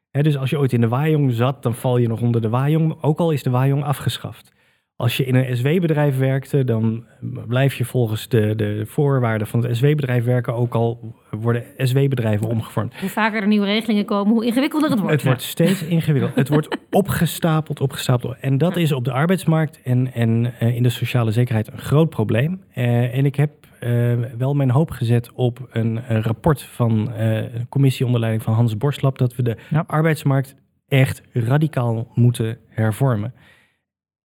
[0.10, 2.50] He, dus als je ooit in de Wajong zat, dan val je nog onder de
[2.50, 4.56] Wajong, ook al is de Wajong afgeschaft.
[4.98, 7.06] Als je in een SW-bedrijf werkte, dan
[7.48, 13.00] blijf je volgens de, de voorwaarden van het SW-bedrijf werken, ook al worden SW-bedrijven omgevormd.
[13.00, 15.16] Hoe vaker er nieuwe regelingen komen, hoe ingewikkelder het wordt.
[15.16, 16.36] Het wordt steeds ingewikkeld.
[16.36, 18.38] het wordt opgestapeld, opgestapeld.
[18.40, 22.10] En dat is op de arbeidsmarkt en, en uh, in de sociale zekerheid een groot
[22.10, 22.64] probleem.
[22.76, 27.70] Uh, en ik heb uh, wel mijn hoop gezet op een, een rapport van een
[27.70, 29.84] commissie onder leiding van Hans Borstlap, dat we de ja.
[29.88, 30.56] arbeidsmarkt
[30.88, 33.34] echt radicaal moeten hervormen.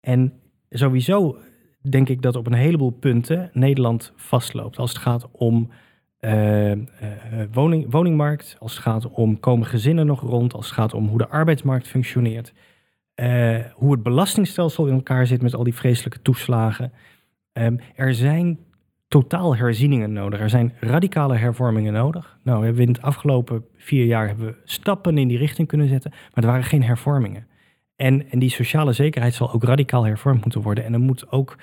[0.00, 0.32] En
[0.70, 1.38] sowieso
[1.90, 4.78] denk ik dat op een heleboel punten Nederland vastloopt.
[4.78, 5.70] Als het gaat om
[6.20, 6.72] uh,
[7.52, 11.18] woning, woningmarkt, als het gaat om komen gezinnen nog rond, als het gaat om hoe
[11.18, 12.52] de arbeidsmarkt functioneert,
[13.16, 16.92] uh, hoe het belastingstelsel in elkaar zit met al die vreselijke toeslagen.
[17.52, 18.58] Um, er zijn
[19.08, 20.40] totaal herzieningen nodig.
[20.40, 22.38] Er zijn radicale hervormingen nodig.
[22.42, 25.88] Nou, we hebben in het afgelopen vier jaar hebben we stappen in die richting kunnen
[25.88, 27.46] zetten, maar er waren geen hervormingen.
[27.98, 30.84] En, en die sociale zekerheid zal ook radicaal hervormd moeten worden.
[30.84, 31.56] En er moet ook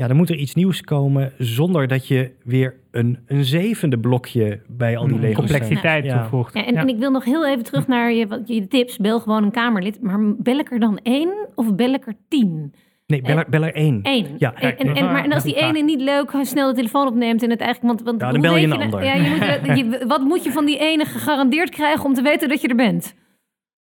[0.00, 4.60] ja, er moet er iets nieuws komen zonder dat je weer een, een zevende blokje
[4.68, 6.20] bij al die mm, legers complexiteit ja.
[6.20, 6.54] toevoegt.
[6.54, 6.80] Ja, en, ja.
[6.80, 8.96] en, ik wil nog heel even terug naar je, wat, je tips.
[8.96, 10.02] Bel gewoon een Kamerlid.
[10.02, 12.74] Maar bel ik er dan één of bel ik er tien?
[13.06, 14.00] Nee, bel er, bel er één.
[14.02, 14.26] Eén.
[14.38, 14.54] Ja.
[14.54, 17.50] En, en, en, maar en als die ene niet leuk snel de telefoon opneemt en
[17.50, 17.94] het eigenlijk...
[17.94, 19.04] Want, want ja, dan bel je een je, ander.
[19.04, 22.48] Ja, je moet, je, wat moet je van die ene gegarandeerd krijgen om te weten
[22.48, 23.14] dat je er bent?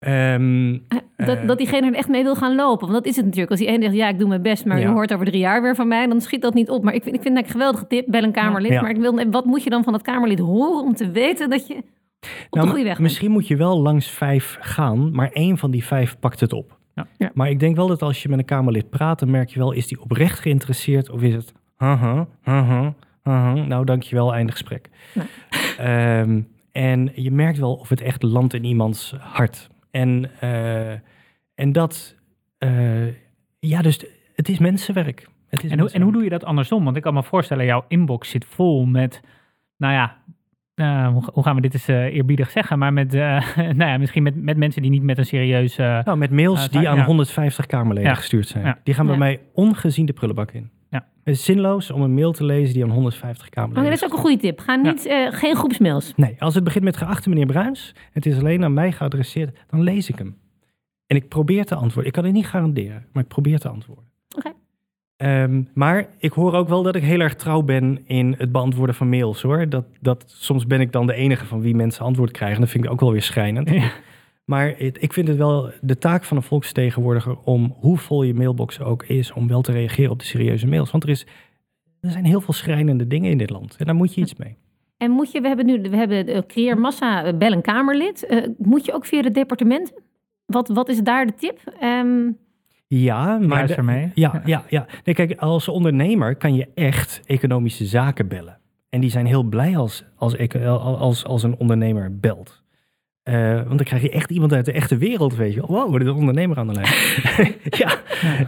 [0.08, 0.82] Um,
[1.16, 2.88] dat, uh, dat diegene er echt mee wil gaan lopen.
[2.88, 3.50] Want dat is het natuurlijk.
[3.50, 4.86] Als die ene zegt, ja, ik doe mijn best, maar ja.
[4.86, 6.84] je hoort over drie jaar weer van mij, dan schiet dat niet op.
[6.84, 8.72] Maar ik vind, ik vind dat een geweldige tip, bel een Kamerlid.
[8.72, 8.80] Ja.
[8.80, 11.66] Maar ik wil, wat moet je dan van dat Kamerlid horen om te weten dat
[11.66, 11.84] je op
[12.50, 12.98] nou, de goede weg bent?
[12.98, 16.78] Misschien moet je wel langs vijf gaan, maar één van die vijf pakt het op.
[16.94, 17.30] Ja.
[17.34, 19.72] Maar ik denk wel dat als je met een Kamerlid praat, dan merk je wel,
[19.72, 24.88] is die oprecht geïnteresseerd of is het, haha, haha, haha, nou dankjewel, einde gesprek.
[25.14, 26.20] Nee.
[26.20, 29.68] Um, en je merkt wel of het echt landt in iemands hart.
[29.94, 30.92] En, uh,
[31.54, 32.16] en dat,
[32.58, 33.06] uh,
[33.58, 34.04] ja, dus
[34.34, 35.28] het is mensenwerk.
[35.48, 36.84] Het is en, hoe, en hoe doe je dat andersom?
[36.84, 39.20] Want ik kan me voorstellen, jouw inbox zit vol met,
[39.76, 40.16] nou ja,
[40.74, 42.78] uh, hoe, hoe, gaan we dit eens eerbiedig zeggen?
[42.78, 43.12] Maar met,
[43.56, 45.76] nou ja, misschien met, met mensen die niet met een serieus...
[45.76, 47.04] nou, met mails die aan ja.
[47.04, 48.16] 150 Kamerleden ja.
[48.16, 48.64] gestuurd zijn.
[48.64, 48.78] Ja.
[48.82, 50.70] Die gaan bij mij ongezien de prullenbak in.
[50.94, 51.06] Ja.
[51.24, 54.04] Het is zinloos om een mail te lezen die aan 150 Kamerleden oh, Dat is
[54.04, 54.60] ook een goede tip.
[54.60, 55.26] Ga niet, ja.
[55.26, 56.12] uh, geen groepsmails.
[56.16, 59.82] Nee, als het begint met geachte meneer Bruins, het is alleen aan mij geadresseerd, dan
[59.82, 60.36] lees ik hem.
[61.06, 62.06] En ik probeer te antwoorden.
[62.06, 64.04] Ik kan het niet garanderen, maar ik probeer te antwoorden.
[64.36, 64.46] Oké.
[64.46, 65.42] Okay.
[65.42, 68.94] Um, maar ik hoor ook wel dat ik heel erg trouw ben in het beantwoorden
[68.94, 69.68] van mails hoor.
[69.68, 72.60] Dat, dat, soms ben ik dan de enige van wie mensen antwoord krijgen.
[72.60, 73.70] Dat vind ik ook wel weer schrijnend.
[73.70, 73.90] Ja.
[74.44, 78.34] Maar het, ik vind het wel de taak van een volksvertegenwoordiger om, hoe vol je
[78.34, 80.90] mailbox ook is, om wel te reageren op de serieuze mails.
[80.90, 81.26] Want er, is,
[82.00, 84.56] er zijn heel veel schrijnende dingen in dit land en daar moet je iets mee.
[84.96, 88.26] En moet je, we hebben nu, we hebben de creëer massa, bel een Kamerlid.
[88.28, 89.92] Uh, moet je ook via het departement?
[90.46, 91.58] Wat, wat is daar de tip?
[91.82, 92.36] Um...
[92.86, 94.10] Ja, maar de, mee.
[94.14, 94.86] Ja, ja, ja.
[95.04, 98.58] Nee, kijk, als ondernemer kan je echt economische zaken bellen.
[98.88, 102.63] En die zijn heel blij als, als, als, als een ondernemer belt.
[103.24, 105.68] Uh, want dan krijg je echt iemand uit de echte wereld, weet je wel.
[105.68, 106.92] Wow, er is een ondernemer aan de lijn.
[107.80, 107.98] ja,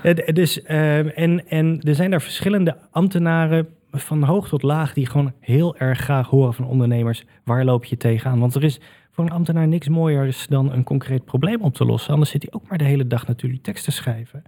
[0.03, 0.33] ja.
[0.33, 4.93] dus, uh, en, en er zijn daar verschillende ambtenaren van hoog tot laag...
[4.93, 7.25] die gewoon heel erg graag horen van ondernemers...
[7.45, 8.39] waar loop je tegenaan?
[8.39, 12.13] Want er is voor een ambtenaar niks mooiers dan een concreet probleem op te lossen.
[12.13, 14.43] Anders zit hij ook maar de hele dag natuurlijk tekst te schrijven.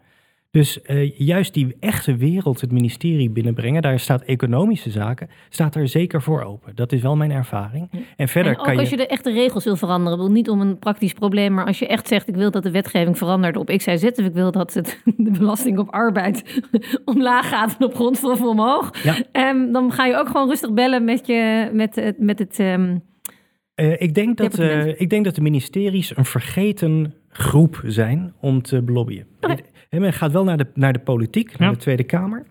[0.51, 5.89] Dus uh, juist die echte wereld, het ministerie binnenbrengen, daar staat economische zaken, staat er
[5.89, 6.75] zeker voor open.
[6.75, 7.91] Dat is wel mijn ervaring.
[8.17, 8.81] En verder en ook kan je.
[8.81, 11.79] als je de echte regels wil veranderen, wil niet om een praktisch probleem, maar als
[11.79, 14.33] je echt zegt: ik wil dat de wetgeving verandert op X, Y, Z, of ik
[14.33, 16.63] wil dat het, de belasting op arbeid
[17.05, 19.49] omlaag gaat en op grondstoffen omhoog, Ja.
[19.51, 22.59] um, dan ga je ook gewoon rustig bellen met, je, met, met het.
[22.59, 23.03] Um,
[23.81, 28.63] uh, ik, denk dat, uh, ik denk dat de ministeries een vergeten groep zijn om
[28.63, 29.27] te lobbyen.
[29.41, 29.65] Okay.
[29.91, 32.47] Men gaat wel naar de, naar de politiek, naar de Tweede Kamer.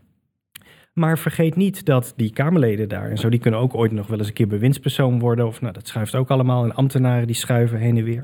[0.94, 4.18] Maar vergeet niet dat die Kamerleden daar en zo, die kunnen ook ooit nog wel
[4.18, 5.48] eens een keer bewindspersoon worden.
[5.48, 6.64] Of nou, dat schuift ook allemaal.
[6.64, 8.24] En ambtenaren die schuiven heen en weer.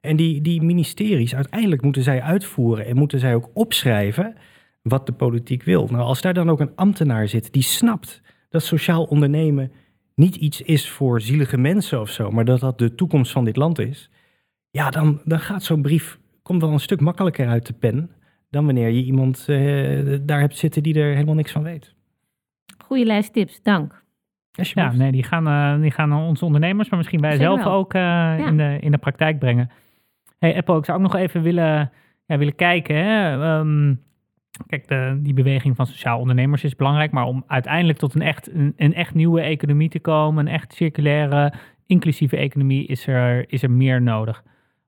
[0.00, 4.36] En die, die ministeries, uiteindelijk moeten zij uitvoeren en moeten zij ook opschrijven
[4.82, 5.86] wat de politiek wil.
[5.90, 9.72] Nou, als daar dan ook een ambtenaar zit die snapt dat sociaal ondernemen
[10.14, 13.56] niet iets is voor zielige mensen of zo, maar dat dat de toekomst van dit
[13.56, 14.10] land is.
[14.70, 18.10] Ja, dan, dan gaat zo'n brief komt wel een stuk makkelijker uit de pen
[18.50, 21.94] dan wanneer je iemand uh, daar hebt zitten die er helemaal niks van weet.
[22.84, 24.04] Goeie lijst tips, dank.
[24.52, 28.00] Ja, nee, die gaan, uh, die gaan onze ondernemers, maar misschien wij zelf ook uh,
[28.00, 28.46] ja.
[28.46, 29.70] in, de, in de praktijk brengen.
[30.38, 31.90] Hey Apple, ik zou ook nog even willen,
[32.26, 32.96] ja, willen kijken.
[32.96, 33.58] Hè?
[33.58, 34.02] Um,
[34.66, 38.54] kijk, de, die beweging van sociaal ondernemers is belangrijk, maar om uiteindelijk tot een echt,
[38.54, 41.52] een, een echt nieuwe economie te komen, een echt circulaire,
[41.86, 44.42] inclusieve economie, is er, is er meer nodig.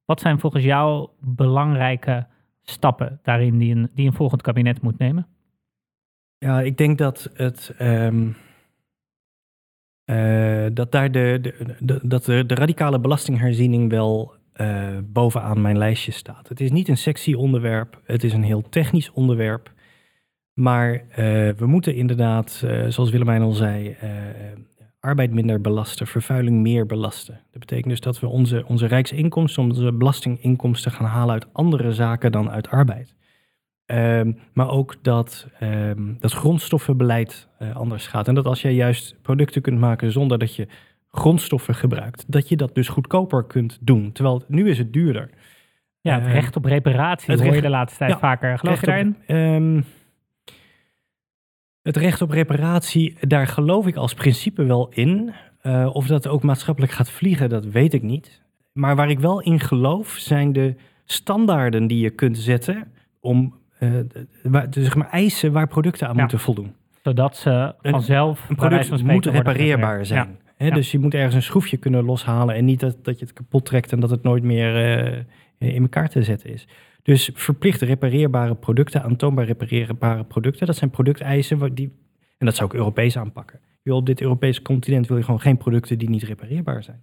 [0.05, 2.27] Wat zijn volgens jou belangrijke
[2.63, 5.27] stappen daarin die een, die een volgend kabinet moet nemen?
[6.39, 7.75] Ja, ik denk dat het.
[7.81, 8.37] Um,
[10.11, 16.49] uh, dat daar de, de, dat de, radicale belastingherziening wel uh, bovenaan mijn lijstje staat.
[16.49, 19.73] Het is niet een sexy onderwerp, het is een heel technisch onderwerp.
[20.53, 21.07] Maar uh,
[21.57, 22.51] we moeten inderdaad,
[22.89, 23.97] zoals Willemijn al zei,
[25.05, 27.41] arbeid minder belasten, vervuiling meer belasten.
[27.51, 32.33] Dat betekent dus dat we onze, onze rijksinkomsten, onze belastinginkomsten gaan halen uit andere zaken
[32.33, 33.15] dan uit arbeid.
[33.87, 38.29] Um, maar ook dat, um, dat grondstoffenbeleid uh, anders gaat.
[38.29, 40.69] En dat als jij juist producten kunt maken zonder dat je
[41.11, 44.13] grondstoffen gebruikt, dat je dat dus goedkoper kunt doen.
[44.13, 45.31] Terwijl nu is het duurder.
[46.01, 48.59] Ja, het recht op reparatie het hoor recht, je de laatste tijd ja, vaker.
[48.59, 49.17] Geloof je daarin?
[49.27, 49.85] Op, um,
[51.85, 55.33] het recht op reparatie, daar geloof ik als principe wel in.
[55.63, 58.43] Uh, of dat ook maatschappelijk gaat vliegen, dat weet ik niet.
[58.73, 63.91] Maar waar ik wel in geloof, zijn de standaarden die je kunt zetten om uh,
[64.71, 66.21] dus zeg maar eisen waar producten aan ja.
[66.21, 66.75] moeten voldoen.
[67.03, 70.29] Zodat ze vanzelf een, product moet repareerbaar zijn.
[70.29, 70.53] Ja.
[70.57, 70.67] Hè?
[70.67, 70.75] Ja.
[70.75, 73.65] Dus je moet ergens een schroefje kunnen loshalen en niet dat, dat je het kapot
[73.65, 75.03] trekt en dat het nooit meer
[75.59, 76.67] uh, in elkaar te zetten is.
[77.05, 81.93] Dus verplicht repareerbare producten, aantoonbaar repareerbare producten, dat zijn producteisen die,
[82.39, 83.61] en dat zou ik Europees aanpakken.
[83.83, 87.03] Wil op dit Europese continent wil je gewoon geen producten die niet repareerbaar zijn.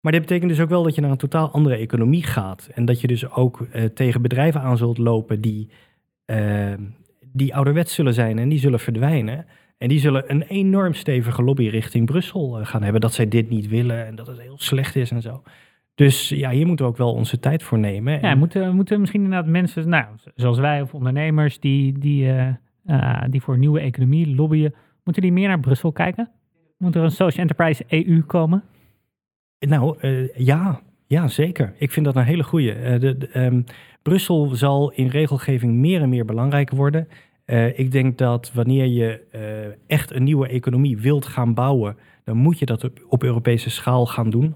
[0.00, 2.68] Maar dit betekent dus ook wel dat je naar een totaal andere economie gaat.
[2.74, 5.68] En dat je dus ook uh, tegen bedrijven aan zult lopen die,
[6.26, 6.72] uh,
[7.32, 9.46] die ouderwets zullen zijn en die zullen verdwijnen.
[9.78, 13.00] En die zullen een enorm stevige lobby richting Brussel uh, gaan hebben.
[13.00, 15.42] Dat zij dit niet willen en dat het heel slecht is en zo.
[15.94, 18.20] Dus ja, hier moeten we ook wel onze tijd voor nemen.
[18.20, 22.26] Ja, moeten, moeten misschien inderdaad mensen, nou, zoals wij of ondernemers die, die,
[22.86, 26.30] uh, die voor nieuwe economie lobbyen, moeten die meer naar Brussel kijken?
[26.78, 28.62] Moet er een Social Enterprise EU komen?
[29.58, 31.72] Nou, uh, ja, ja, zeker.
[31.76, 32.76] Ik vind dat een hele goede.
[32.76, 33.64] Uh, de, de, um,
[34.02, 37.08] Brussel zal in regelgeving meer en meer belangrijk worden.
[37.46, 39.20] Uh, ik denk dat wanneer je
[39.86, 44.06] echt een nieuwe economie wilt gaan bouwen, dan moet je dat op, op Europese schaal
[44.06, 44.54] gaan doen.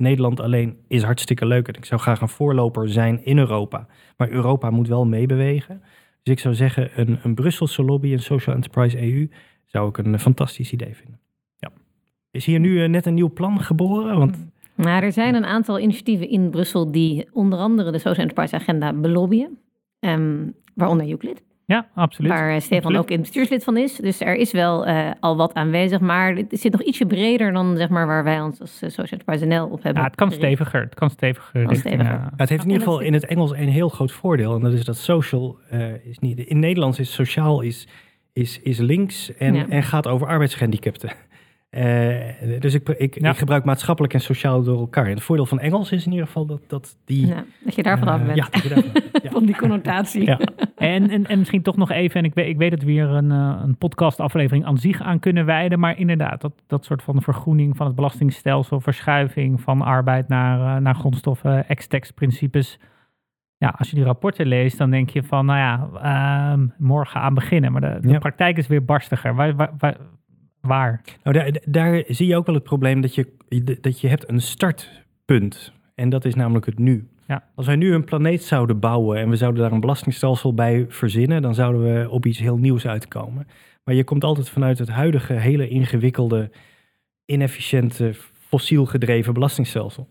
[0.00, 3.86] Nederland alleen is hartstikke leuk en ik zou graag een voorloper zijn in Europa.
[4.16, 5.82] Maar Europa moet wel meebewegen.
[6.22, 9.28] Dus ik zou zeggen, een, een Brusselse lobby, een Social Enterprise EU,
[9.66, 11.20] zou ik een fantastisch idee vinden.
[11.56, 11.70] Ja.
[12.30, 14.18] Is hier nu uh, net een nieuw plan geboren?
[14.18, 14.46] Want...
[14.74, 18.92] Nou, er zijn een aantal initiatieven in Brussel die onder andere de Social Enterprise Agenda
[18.92, 19.58] belobbyen.
[20.00, 21.42] Um, waaronder Euclid.
[21.70, 22.30] Ja, absoluut.
[22.30, 23.00] Waar Stefan absoluut.
[23.00, 23.96] ook in bestuurslid van is.
[23.96, 26.00] Dus er is wel uh, al wat aanwezig.
[26.00, 29.20] Maar het zit nog ietsje breder dan zeg maar, waar wij ons als uh, Social
[29.20, 30.02] Enterprise NL op hebben.
[30.02, 30.80] Ja, het kan steviger.
[30.80, 31.64] Het kan steviger.
[31.64, 32.04] Kan steviger.
[32.04, 32.10] Ja.
[32.10, 34.54] Ja, het heeft in ieder geval in het Engels een heel groot voordeel.
[34.54, 36.38] En dat is dat social uh, is niet...
[36.38, 37.88] In Nederlands is sociaal is,
[38.32, 39.68] is, is links en, ja.
[39.68, 41.10] en gaat over arbeidsgehandicapten.
[41.70, 43.30] Uh, dus ik, ik, ja.
[43.30, 45.04] ik, gebruik maatschappelijk en sociaal door elkaar.
[45.04, 47.26] En het voordeel van Engels is in ieder geval dat, dat die...
[47.26, 48.36] Ja, dat je daarvan uh, af bent.
[48.36, 49.30] Ja, dat je daarvan, ja.
[49.30, 50.24] van die connotatie.
[50.24, 50.40] Ja.
[50.76, 53.08] En, en, en misschien toch nog even, en ik weet, ik weet dat we hier
[53.08, 57.22] een, uh, een podcastaflevering aan zich aan kunnen wijden, maar inderdaad, dat, dat soort van
[57.22, 62.78] vergroening van het belastingstelsel, verschuiving van arbeid naar, naar grondstoffen, ex-tax-principes.
[63.56, 67.72] Ja, als je die rapporten leest, dan denk je van, nou ja, morgen aan beginnen.
[67.72, 69.34] Maar de, de praktijk is weer barstiger.
[69.34, 69.96] Waar, waar, waar,
[70.60, 71.02] Waar?
[71.22, 73.26] Nou, daar, daar, zie je ook wel het probleem dat je,
[73.80, 75.72] dat je hebt een startpunt.
[75.94, 77.08] En dat is namelijk het nu.
[77.26, 77.44] Ja.
[77.54, 81.42] Als wij nu een planeet zouden bouwen en we zouden daar een belastingstelsel bij verzinnen,
[81.42, 83.46] dan zouden we op iets heel nieuws uitkomen.
[83.84, 86.50] Maar je komt altijd vanuit het huidige hele ingewikkelde,
[87.24, 88.14] inefficiënte,
[88.48, 90.08] fossiel gedreven belastingstelsel.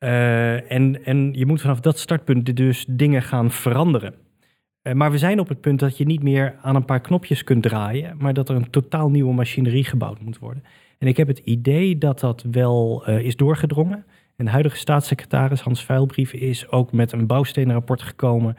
[0.00, 4.14] Uh, en, en je moet vanaf dat startpunt dus dingen gaan veranderen.
[4.82, 7.44] Uh, maar we zijn op het punt dat je niet meer aan een paar knopjes
[7.44, 10.64] kunt draaien, maar dat er een totaal nieuwe machinerie gebouwd moet worden.
[10.98, 14.04] En ik heb het idee dat dat wel uh, is doorgedrongen.
[14.36, 18.56] En de huidige staatssecretaris Hans Vuilbrief is ook met een bouwstenenrapport gekomen,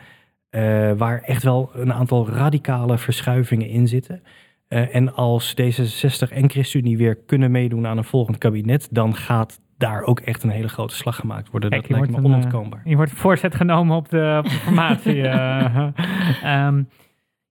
[0.98, 4.24] waar echt wel een aantal radicale verschuivingen in zitten.
[4.68, 10.04] en als D66 en ChristenUnie weer kunnen meedoen aan een volgend kabinet, dan gaat daar
[10.04, 11.70] ook echt een hele grote slag gemaakt worden.
[11.70, 12.82] Kijk, dat lijkt me een, onontkoombaar.
[12.84, 15.16] je wordt voorzet genomen op de, op de formatie.
[15.24, 15.88] uh,
[16.46, 16.90] um,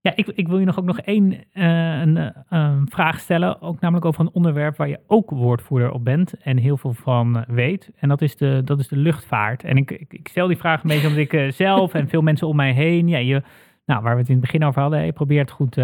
[0.00, 3.60] ja, ik, ik, wil je nog ook nog één uh, een, uh, vraag stellen.
[3.60, 7.44] Ook namelijk over een onderwerp waar je ook woordvoerder op bent en heel veel van
[7.46, 7.90] weet.
[7.96, 9.64] En dat is de, dat is de luchtvaart.
[9.64, 12.46] En ik, ik, ik stel die vraag een beetje omdat ik zelf en veel mensen
[12.46, 13.08] om mij heen.
[13.08, 13.42] Ja, je,
[13.84, 15.04] nou, waar we het in het begin over hadden.
[15.04, 15.78] Je probeert goed,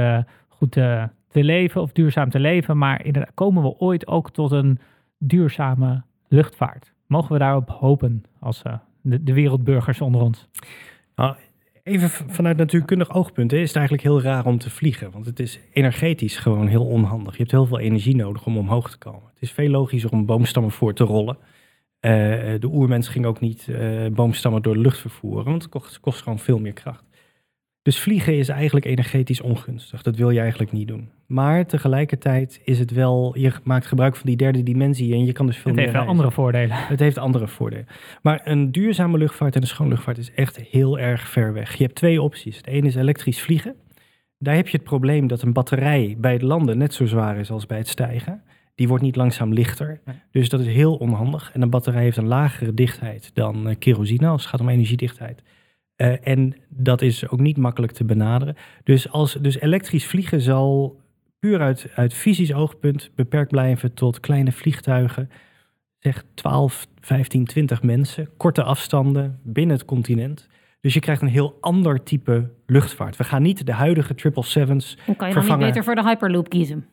[0.48, 2.78] goed te leven of duurzaam te leven.
[2.78, 4.78] Maar inderdaad, komen we ooit ook tot een
[5.18, 6.92] duurzame luchtvaart.
[7.06, 10.48] Mogen we daarop hopen als uh, de, wereldburgers onder ons?
[11.14, 11.36] Nou,
[11.82, 15.10] even vanuit natuurkundig oogpunt hè, is het eigenlijk heel raar om te vliegen.
[15.10, 17.32] Want het is energetisch gewoon heel onhandig.
[17.32, 19.28] Je hebt heel veel energie nodig om omhoog te komen.
[19.32, 21.36] Het is veel logischer om boomstammen voor te rollen.
[21.36, 22.12] Uh,
[22.60, 23.70] de oermens ging ook niet
[24.12, 27.05] boomstammen door lucht vervoeren, want het kost gewoon veel meer kracht.
[27.86, 30.02] Dus vliegen is eigenlijk energetisch ongunstig.
[30.02, 31.08] Dat wil je eigenlijk niet doen.
[31.26, 35.46] Maar tegelijkertijd is het wel, je maakt gebruik van die derde dimensie en je kan
[35.46, 35.84] dus veel het meer.
[35.84, 36.76] Het heeft wel andere voordelen.
[36.76, 37.86] Het heeft andere voordelen.
[38.22, 41.74] Maar een duurzame luchtvaart en een schoon luchtvaart is echt heel erg ver weg.
[41.74, 42.56] Je hebt twee opties.
[42.56, 43.74] Het ene is elektrisch vliegen.
[44.38, 47.50] Daar heb je het probleem dat een batterij bij het landen net zo zwaar is
[47.50, 48.42] als bij het stijgen.
[48.74, 50.00] Die wordt niet langzaam lichter.
[50.30, 51.50] Dus dat is heel onhandig.
[51.52, 55.42] En een batterij heeft een lagere dichtheid dan uh, kerosine als het gaat om energiedichtheid.
[55.96, 58.56] Uh, en dat is ook niet makkelijk te benaderen.
[58.84, 61.00] Dus, als, dus elektrisch vliegen zal
[61.38, 65.30] puur uit, uit fysisch oogpunt beperkt blijven tot kleine vliegtuigen.
[65.98, 70.48] Zeg 12, 15, 20 mensen, korte afstanden binnen het continent.
[70.80, 73.16] Dus je krijgt een heel ander type luchtvaart.
[73.16, 75.48] We gaan niet de huidige 777's Dan kan je vervangen.
[75.48, 76.86] dan niet beter voor de Hyperloop kiezen.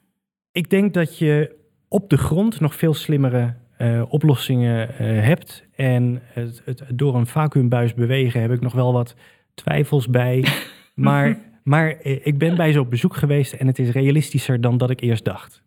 [0.51, 1.55] Ik denk dat je
[1.87, 5.65] op de grond nog veel slimmere uh, oplossingen uh, hebt.
[5.75, 9.15] En het, het, door een vacuümbuis bewegen heb ik nog wel wat
[9.53, 10.45] twijfels bij.
[10.93, 14.89] maar, maar ik ben bij ze op bezoek geweest en het is realistischer dan dat
[14.89, 15.61] ik eerst dacht.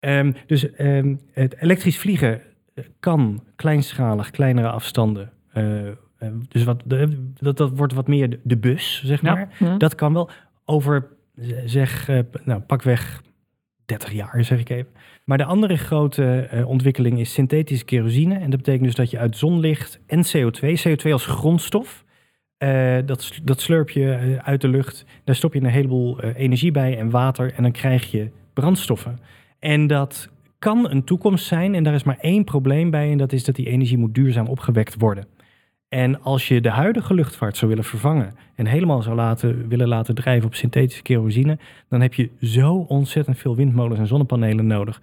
[0.00, 2.40] Um, dus um, het elektrisch vliegen
[3.00, 5.32] kan kleinschalig, kleinere afstanden.
[6.48, 7.10] Dus wat, dat,
[7.56, 9.48] dat wordt wat meer de, de bus, zeg maar.
[9.58, 9.76] Ja, ja.
[9.76, 10.30] Dat kan wel
[10.64, 11.08] over,
[11.64, 12.08] zeg,
[12.44, 13.22] nou, pakweg
[13.84, 14.92] 30 jaar, zeg ik even.
[15.30, 18.34] Maar de andere grote uh, ontwikkeling is synthetische kerosine.
[18.34, 22.04] En dat betekent dus dat je uit zonlicht en CO2, CO2 als grondstof,
[22.58, 22.98] uh,
[23.44, 25.04] dat, slurp je uh, uit de lucht.
[25.24, 29.18] Daar stop je een heleboel energie bij en water en dan krijg je brandstoffen.
[29.58, 30.28] En dat
[30.58, 33.54] kan een toekomst zijn en daar is maar één probleem bij en dat is dat
[33.54, 35.26] die energie moet duurzaam opgewekt worden.
[35.90, 40.14] En als je de huidige luchtvaart zou willen vervangen en helemaal zou laten, willen laten
[40.14, 45.00] drijven op synthetische kerosine, dan heb je zo ontzettend veel windmolens en zonnepanelen nodig.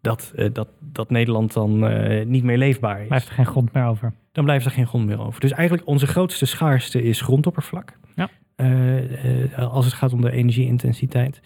[0.00, 3.06] Dat, uh, dat, dat Nederland dan uh, niet meer leefbaar is.
[3.06, 4.12] Blijft er geen grond meer over.
[4.32, 5.40] Dan blijft er geen grond meer over.
[5.40, 7.98] Dus eigenlijk onze grootste schaarste is grondoppervlak.
[8.14, 8.28] Ja.
[8.56, 11.40] Uh, als het gaat om de energieintensiteit.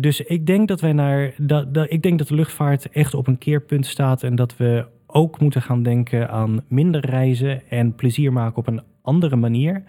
[0.00, 1.32] dus ik denk dat wij naar.
[1.36, 4.22] Dat, dat, ik denk dat de luchtvaart echt op een keerpunt staat.
[4.22, 8.82] En dat we ook moeten gaan denken aan minder reizen en plezier maken op een
[9.02, 9.82] andere manier.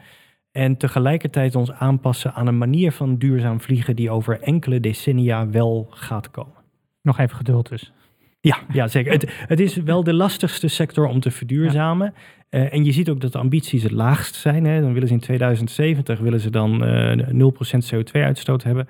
[0.51, 5.87] En tegelijkertijd ons aanpassen aan een manier van duurzaam vliegen die over enkele decennia wel
[5.89, 6.55] gaat komen.
[7.01, 7.93] Nog even geduld dus.
[8.41, 9.11] Ja, ja zeker.
[9.11, 12.13] Het, het is wel de lastigste sector om te verduurzamen.
[12.49, 12.59] Ja.
[12.59, 14.65] Uh, en je ziet ook dat de ambities het laagst zijn.
[14.65, 14.81] Hè.
[14.81, 18.87] Dan willen ze in 2070 willen ze dan uh, 0% CO2-uitstoot hebben.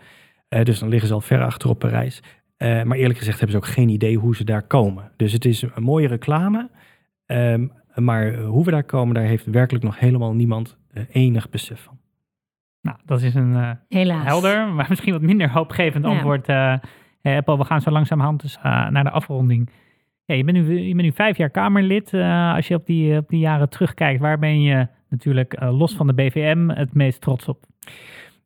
[0.49, 2.21] Uh, dus dan liggen ze al ver achter op Parijs.
[2.61, 5.11] Uh, maar eerlijk gezegd hebben ze ook geen idee hoe ze daar komen.
[5.15, 6.69] Dus het is een mooie reclame.
[7.25, 11.81] Um, maar hoe we daar komen, daar heeft werkelijk nog helemaal niemand uh, enig besef
[11.83, 11.97] van.
[12.81, 14.23] Nou, dat is een uh, Helaas.
[14.25, 16.11] helder, maar misschien wat minder hoopgevend Ja.
[16.11, 16.49] antwoord.
[16.49, 16.75] Uh,
[17.21, 19.69] Apple, we gaan zo langzamerhand dus, uh, naar de afronding.
[20.25, 22.13] Ja, je, bent nu, je bent nu vijf jaar Kamerlid.
[22.13, 25.95] Uh, als je op die, op die jaren terugkijkt, waar ben je natuurlijk uh, los
[25.95, 27.63] van de BVM het meest trots op?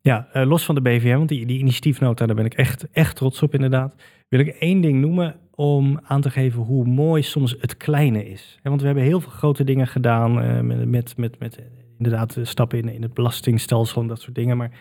[0.05, 3.15] Ja, uh, los van de BVM, want die, die initiatiefnota, daar ben ik echt, echt
[3.15, 3.95] trots op inderdaad.
[4.27, 8.59] Wil ik één ding noemen om aan te geven hoe mooi soms het kleine is.
[8.63, 11.59] Want we hebben heel veel grote dingen gedaan uh, met, met, met, met
[11.97, 14.57] inderdaad stappen in, in het belastingstelsel en dat soort dingen.
[14.57, 14.71] Maar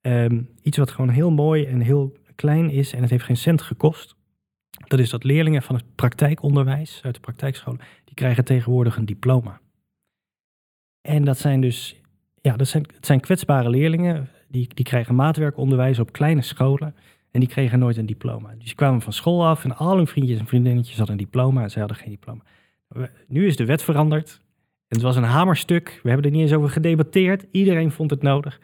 [0.00, 3.62] um, iets wat gewoon heel mooi en heel klein is en het heeft geen cent
[3.62, 4.16] gekost.
[4.86, 9.60] Dat is dat leerlingen van het praktijkonderwijs uit de praktijkscholen, die krijgen tegenwoordig een diploma.
[11.00, 12.00] En dat zijn dus,
[12.40, 14.28] ja, dat zijn, het zijn kwetsbare leerlingen.
[14.54, 16.94] Die, die krijgen maatwerkonderwijs op kleine scholen.
[17.30, 18.54] En die kregen nooit een diploma.
[18.54, 21.62] Dus die kwamen van school af en al hun vriendjes en vriendinnetjes hadden een diploma
[21.62, 22.42] en zij hadden geen diploma.
[23.26, 24.40] Nu is de wet veranderd.
[24.88, 26.00] En het was een hamerstuk.
[26.02, 27.46] We hebben er niet eens over gedebatteerd.
[27.50, 28.60] Iedereen vond het nodig.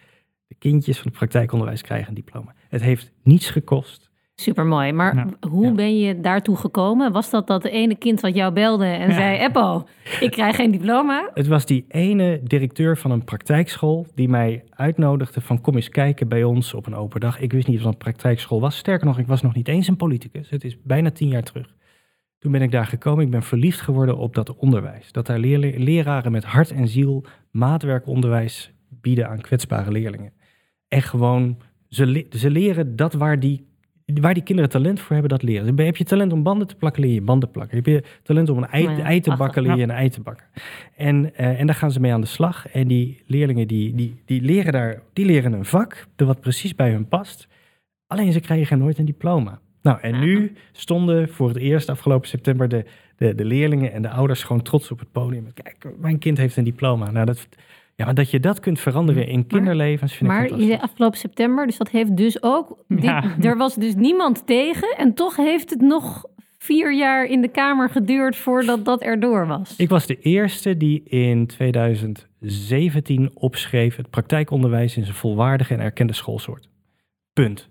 [0.46, 2.54] De kindjes van het praktijkonderwijs krijgen een diploma.
[2.68, 4.09] Het heeft niets gekost.
[4.40, 4.92] Supermooi.
[4.92, 5.26] Maar Ja.
[5.48, 5.72] hoe Ja.
[5.72, 7.12] ben je daartoe gekomen?
[7.12, 9.38] Was dat dat ene kind wat jou belde en zei...
[9.38, 9.84] Eppo,
[10.20, 11.30] ik krijg geen diploma?
[11.34, 16.28] Het was die ene directeur van een praktijkschool die mij uitnodigde van kom eens kijken
[16.28, 17.40] bij ons op een open dag.
[17.40, 18.76] Ik wist niet wat een praktijkschool was.
[18.76, 20.50] Sterker nog, ik was nog niet eens een politicus.
[20.50, 21.74] Het is bijna tien jaar terug.
[22.38, 23.24] Toen ben ik daar gekomen.
[23.24, 25.12] Ik ben verliefd geworden op dat onderwijs.
[25.12, 30.32] Dat daar leraren met hart en ziel maatwerkonderwijs bieden aan kwetsbare leerlingen.
[30.88, 31.56] En gewoon,
[31.88, 33.68] ze, le- ze leren dat waar die,
[34.20, 35.78] waar die kinderen talent voor hebben, dat leren.
[35.80, 37.76] Heb je talent om banden te plakken, leer je banden plakken.
[37.76, 40.08] Heb je talent om een ei, Oh ja, ei te bakken, leer je een ei
[40.08, 40.46] te bakken.
[40.96, 42.68] En, eh, en daar gaan ze mee aan de slag.
[42.68, 46.74] En die leerlingen die, die, die leren daar, die leren een vak, de wat precies
[46.74, 47.48] bij hun past.
[48.06, 49.60] Alleen ze krijgen nooit een diploma.
[49.82, 50.20] Nou, en Ja.
[50.20, 52.84] nu stonden voor het eerst afgelopen september de,
[53.16, 55.52] de, de leerlingen en de ouders gewoon trots op het podium.
[55.54, 57.10] Kijk, mijn kind heeft een diploma.
[57.10, 57.48] Nou, dat,
[58.00, 61.66] ja, maar dat je dat kunt veranderen in kinderlevens vind Maar ik zei afgelopen september,
[61.66, 62.84] dus dat heeft dus ook...
[62.88, 66.24] dit- er was dus niemand tegen en toch heeft het nog
[66.58, 69.74] vier jaar in de Kamer geduurd voordat dat erdoor was.
[69.76, 76.12] Ik was de eerste die in 2017 opschreef het praktijkonderwijs in zijn volwaardige en erkende
[76.12, 76.68] schoolsoort.
[77.32, 77.68] Punt.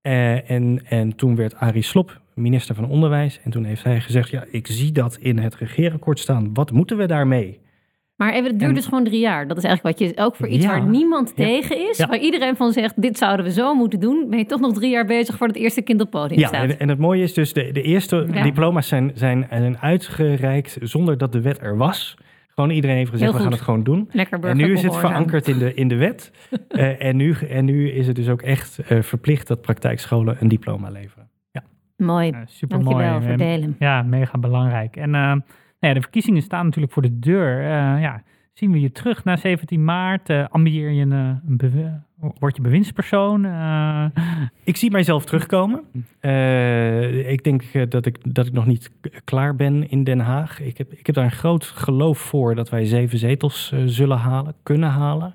[0.00, 3.40] Eh, en, en toen werd Arie Slop minister van Onderwijs.
[3.42, 6.54] En toen heeft hij gezegd, ja, ik zie dat in het regeerakkoord staan.
[6.54, 7.60] Wat moeten we daarmee?
[8.18, 9.46] Maar even, het duurt En- dus gewoon drie jaar.
[9.48, 10.70] Dat is eigenlijk wat je, ook voor iets Ja.
[10.70, 11.44] waar niemand Ja.
[11.44, 12.06] tegen is, Ja.
[12.06, 14.90] waar iedereen van zegt, dit zouden we zo moeten doen, ben je toch nog drie
[14.90, 16.62] jaar bezig voor het eerste kind op podium Ja, staat.
[16.62, 18.42] en, en het mooie is dus, de, de eerste Ja.
[18.42, 22.16] diploma's zijn, zijn, zijn uitgereikt zonder dat de wet er was.
[22.48, 24.08] Gewoon iedereen heeft gezegd, we gaan het gewoon doen.
[24.12, 26.30] Lekker En nu is het verankerd in de, in de wet.
[26.68, 30.48] Eh, en, nu, en nu is het dus ook echt eh, verplicht dat praktijkscholen een
[30.48, 31.26] diploma leveren.
[31.96, 32.88] Mooi, super mooi.
[32.96, 33.76] dankjewel voor delen.
[33.78, 34.96] Ja, mega belangrijk.
[34.96, 35.40] En eh, nou
[35.78, 37.58] ja, de verkiezingen staan natuurlijk voor de deur.
[37.58, 38.22] Eh, ja,
[38.52, 40.30] zien we je terug na 17 maart?
[40.30, 42.02] Eh ambieer je een, eh, een
[42.38, 43.44] word je bewindspersoon?
[44.64, 45.84] Ik zie mijzelf terugkomen.
[47.26, 48.90] Ik denk dat, ik, dat ik nog niet
[49.24, 50.60] klaar ben in Den Haag.
[50.60, 54.54] Ik heb, ik heb daar een groot geloof voor dat wij zeven zetels zullen halen,
[54.62, 55.34] kunnen halen.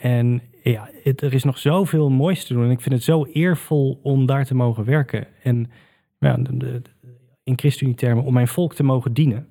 [0.00, 2.64] En ja, er is nog zoveel moois te doen.
[2.64, 5.26] En ik vind het zo eervol om daar te mogen werken.
[5.42, 5.70] En
[6.18, 6.82] ja, de-
[7.46, 9.46] in ChristenUnie-termen om mijn volk te mogen dienen.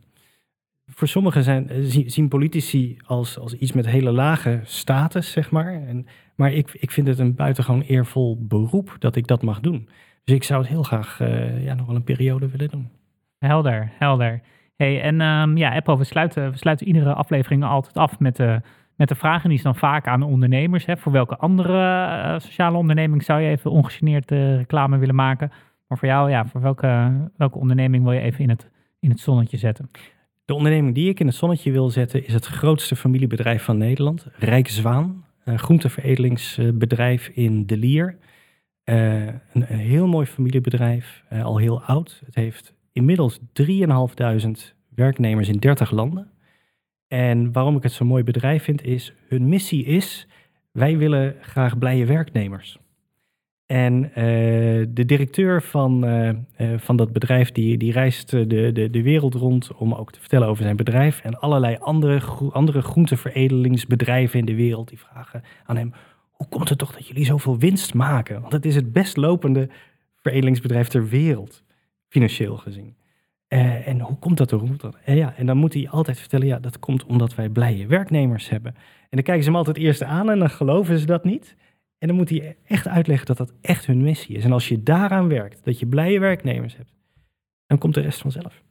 [0.87, 5.73] Voor sommigen zijn, eh, zien, politici als, als iets met hele lage status, zeg maar.
[5.73, 9.89] En, maar ik, ik vind het een buitengewoon eervol beroep dat ik dat mag doen.
[10.23, 12.89] Dus ik zou het heel graag eh, ja, nog wel een periode willen doen.
[13.39, 14.41] helder, helder.
[14.75, 18.61] Hey, en ehm, ja, Eppo, we sluiten, we sluiten iedere aflevering altijd af met de,
[18.95, 19.43] met de vraag.
[19.43, 20.85] En die is dan vaak aan ondernemers.
[20.85, 20.97] Hè.
[20.97, 25.51] Voor welke andere eh, sociale onderneming zou je even ongegeneerd reclame willen maken?
[25.87, 28.69] Maar voor jou, ja, voor welke, welke onderneming wil je even in het,
[28.99, 29.89] in het zonnetje zetten?
[30.45, 34.27] De onderneming die ik in het zonnetje wil zetten is het grootste familiebedrijf van Nederland,
[34.37, 35.25] Rijkzwaan.
[35.43, 38.17] Een groenteveredelingsbedrijf in De Lier.
[38.83, 42.21] Eh, een, een heel mooi familiebedrijf, eh, al heel oud.
[42.25, 46.31] Het heeft inmiddels 3.500 werknemers in 30 landen.
[47.07, 50.27] En waarom ik het zo'n mooi bedrijf vind is, hun missie is,
[50.71, 52.79] wij willen graag blije werknemers.
[53.65, 54.23] En eh,
[54.89, 56.35] de directeur van, eh, eh,
[56.77, 60.47] van dat bedrijf, die, die reist de, de, de wereld rond om ook te vertellen
[60.47, 61.19] over zijn bedrijf.
[61.19, 65.93] En allerlei andere, andere groenteveredelingsbedrijven in de wereld, die vragen aan hem,
[66.31, 68.41] hoe komt het toch dat jullie zoveel winst maken?
[68.41, 69.69] Want het is het best lopende
[70.15, 71.63] veredelingsbedrijf ter wereld,
[72.07, 72.95] financieel gezien.
[73.47, 74.77] En hoe komt dat er?
[74.77, 74.97] Dat?
[75.03, 78.49] En, ja, en dan moet hij altijd vertellen, ja, dat komt omdat wij blije werknemers
[78.49, 78.75] hebben.
[78.75, 81.55] En dan kijken ze hem altijd eerst aan en dan geloven ze dat niet.
[81.97, 84.43] En dan moet hij echt uitleggen dat dat echt hun missie is.
[84.43, 86.93] En als je daaraan werkt, dat je blije werknemers hebt,
[87.67, 88.63] dan komt de rest vanzelf.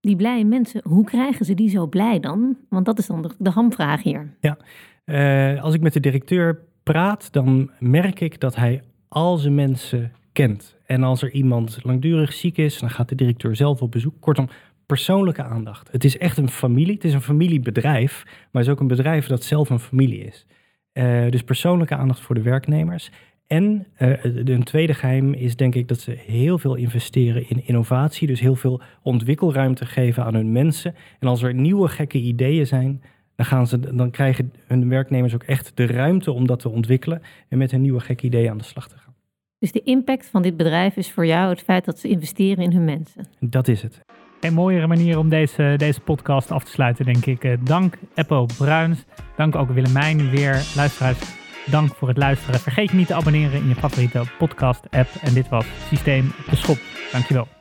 [0.00, 2.56] Die blije mensen, hoe krijgen ze die zo blij dan?
[2.68, 4.36] Want dat is dan de, de hamvraag hier.
[5.04, 10.12] Eh, als ik met de directeur praat, dan merk ik dat hij al zijn mensen
[10.32, 10.76] kent.
[10.84, 14.14] En als er iemand langdurig ziek is, dan gaat de directeur zelf op bezoek.
[14.20, 14.48] Kortom,
[14.86, 15.92] persoonlijke aandacht.
[15.92, 16.94] Het is echt een familie.
[16.94, 20.46] Het is een familiebedrijf, maar het is ook een bedrijf dat zelf een familie is.
[20.96, 23.10] Eh, dus persoonlijke aandacht voor de werknemers.
[23.46, 28.26] En de- een tweede geheim is denk ik dat ze heel veel investeren in innovatie.
[28.26, 30.94] Dus heel veel ontwikkelruimte geven aan hun mensen.
[31.20, 33.02] En als er nieuwe gekke ideeën zijn,
[33.34, 37.22] dan, gaan ze, dan krijgen hun werknemers ook echt de ruimte om dat te ontwikkelen.
[37.48, 39.14] En met hun nieuwe gekke ideeën aan de slag te gaan.
[39.58, 42.72] Dus de impact van dit bedrijf is voor jou het feit dat ze investeren in
[42.72, 43.24] hun mensen.
[43.40, 44.00] Dat is het.
[44.54, 47.44] Mooiere manier om deze, deze podcast af te sluiten, denk ik.
[47.44, 49.04] Eh, dank Eppo Bruins.
[49.36, 50.62] Dank ook Willemijn weer.
[50.76, 51.18] Luisteraars,
[51.66, 52.60] dank voor het luisteren.
[52.60, 55.08] Vergeet niet te abonneren in je favoriete podcast-app.
[55.22, 56.78] En dit was Systeem de Schop.
[57.12, 57.55] Dankjewel.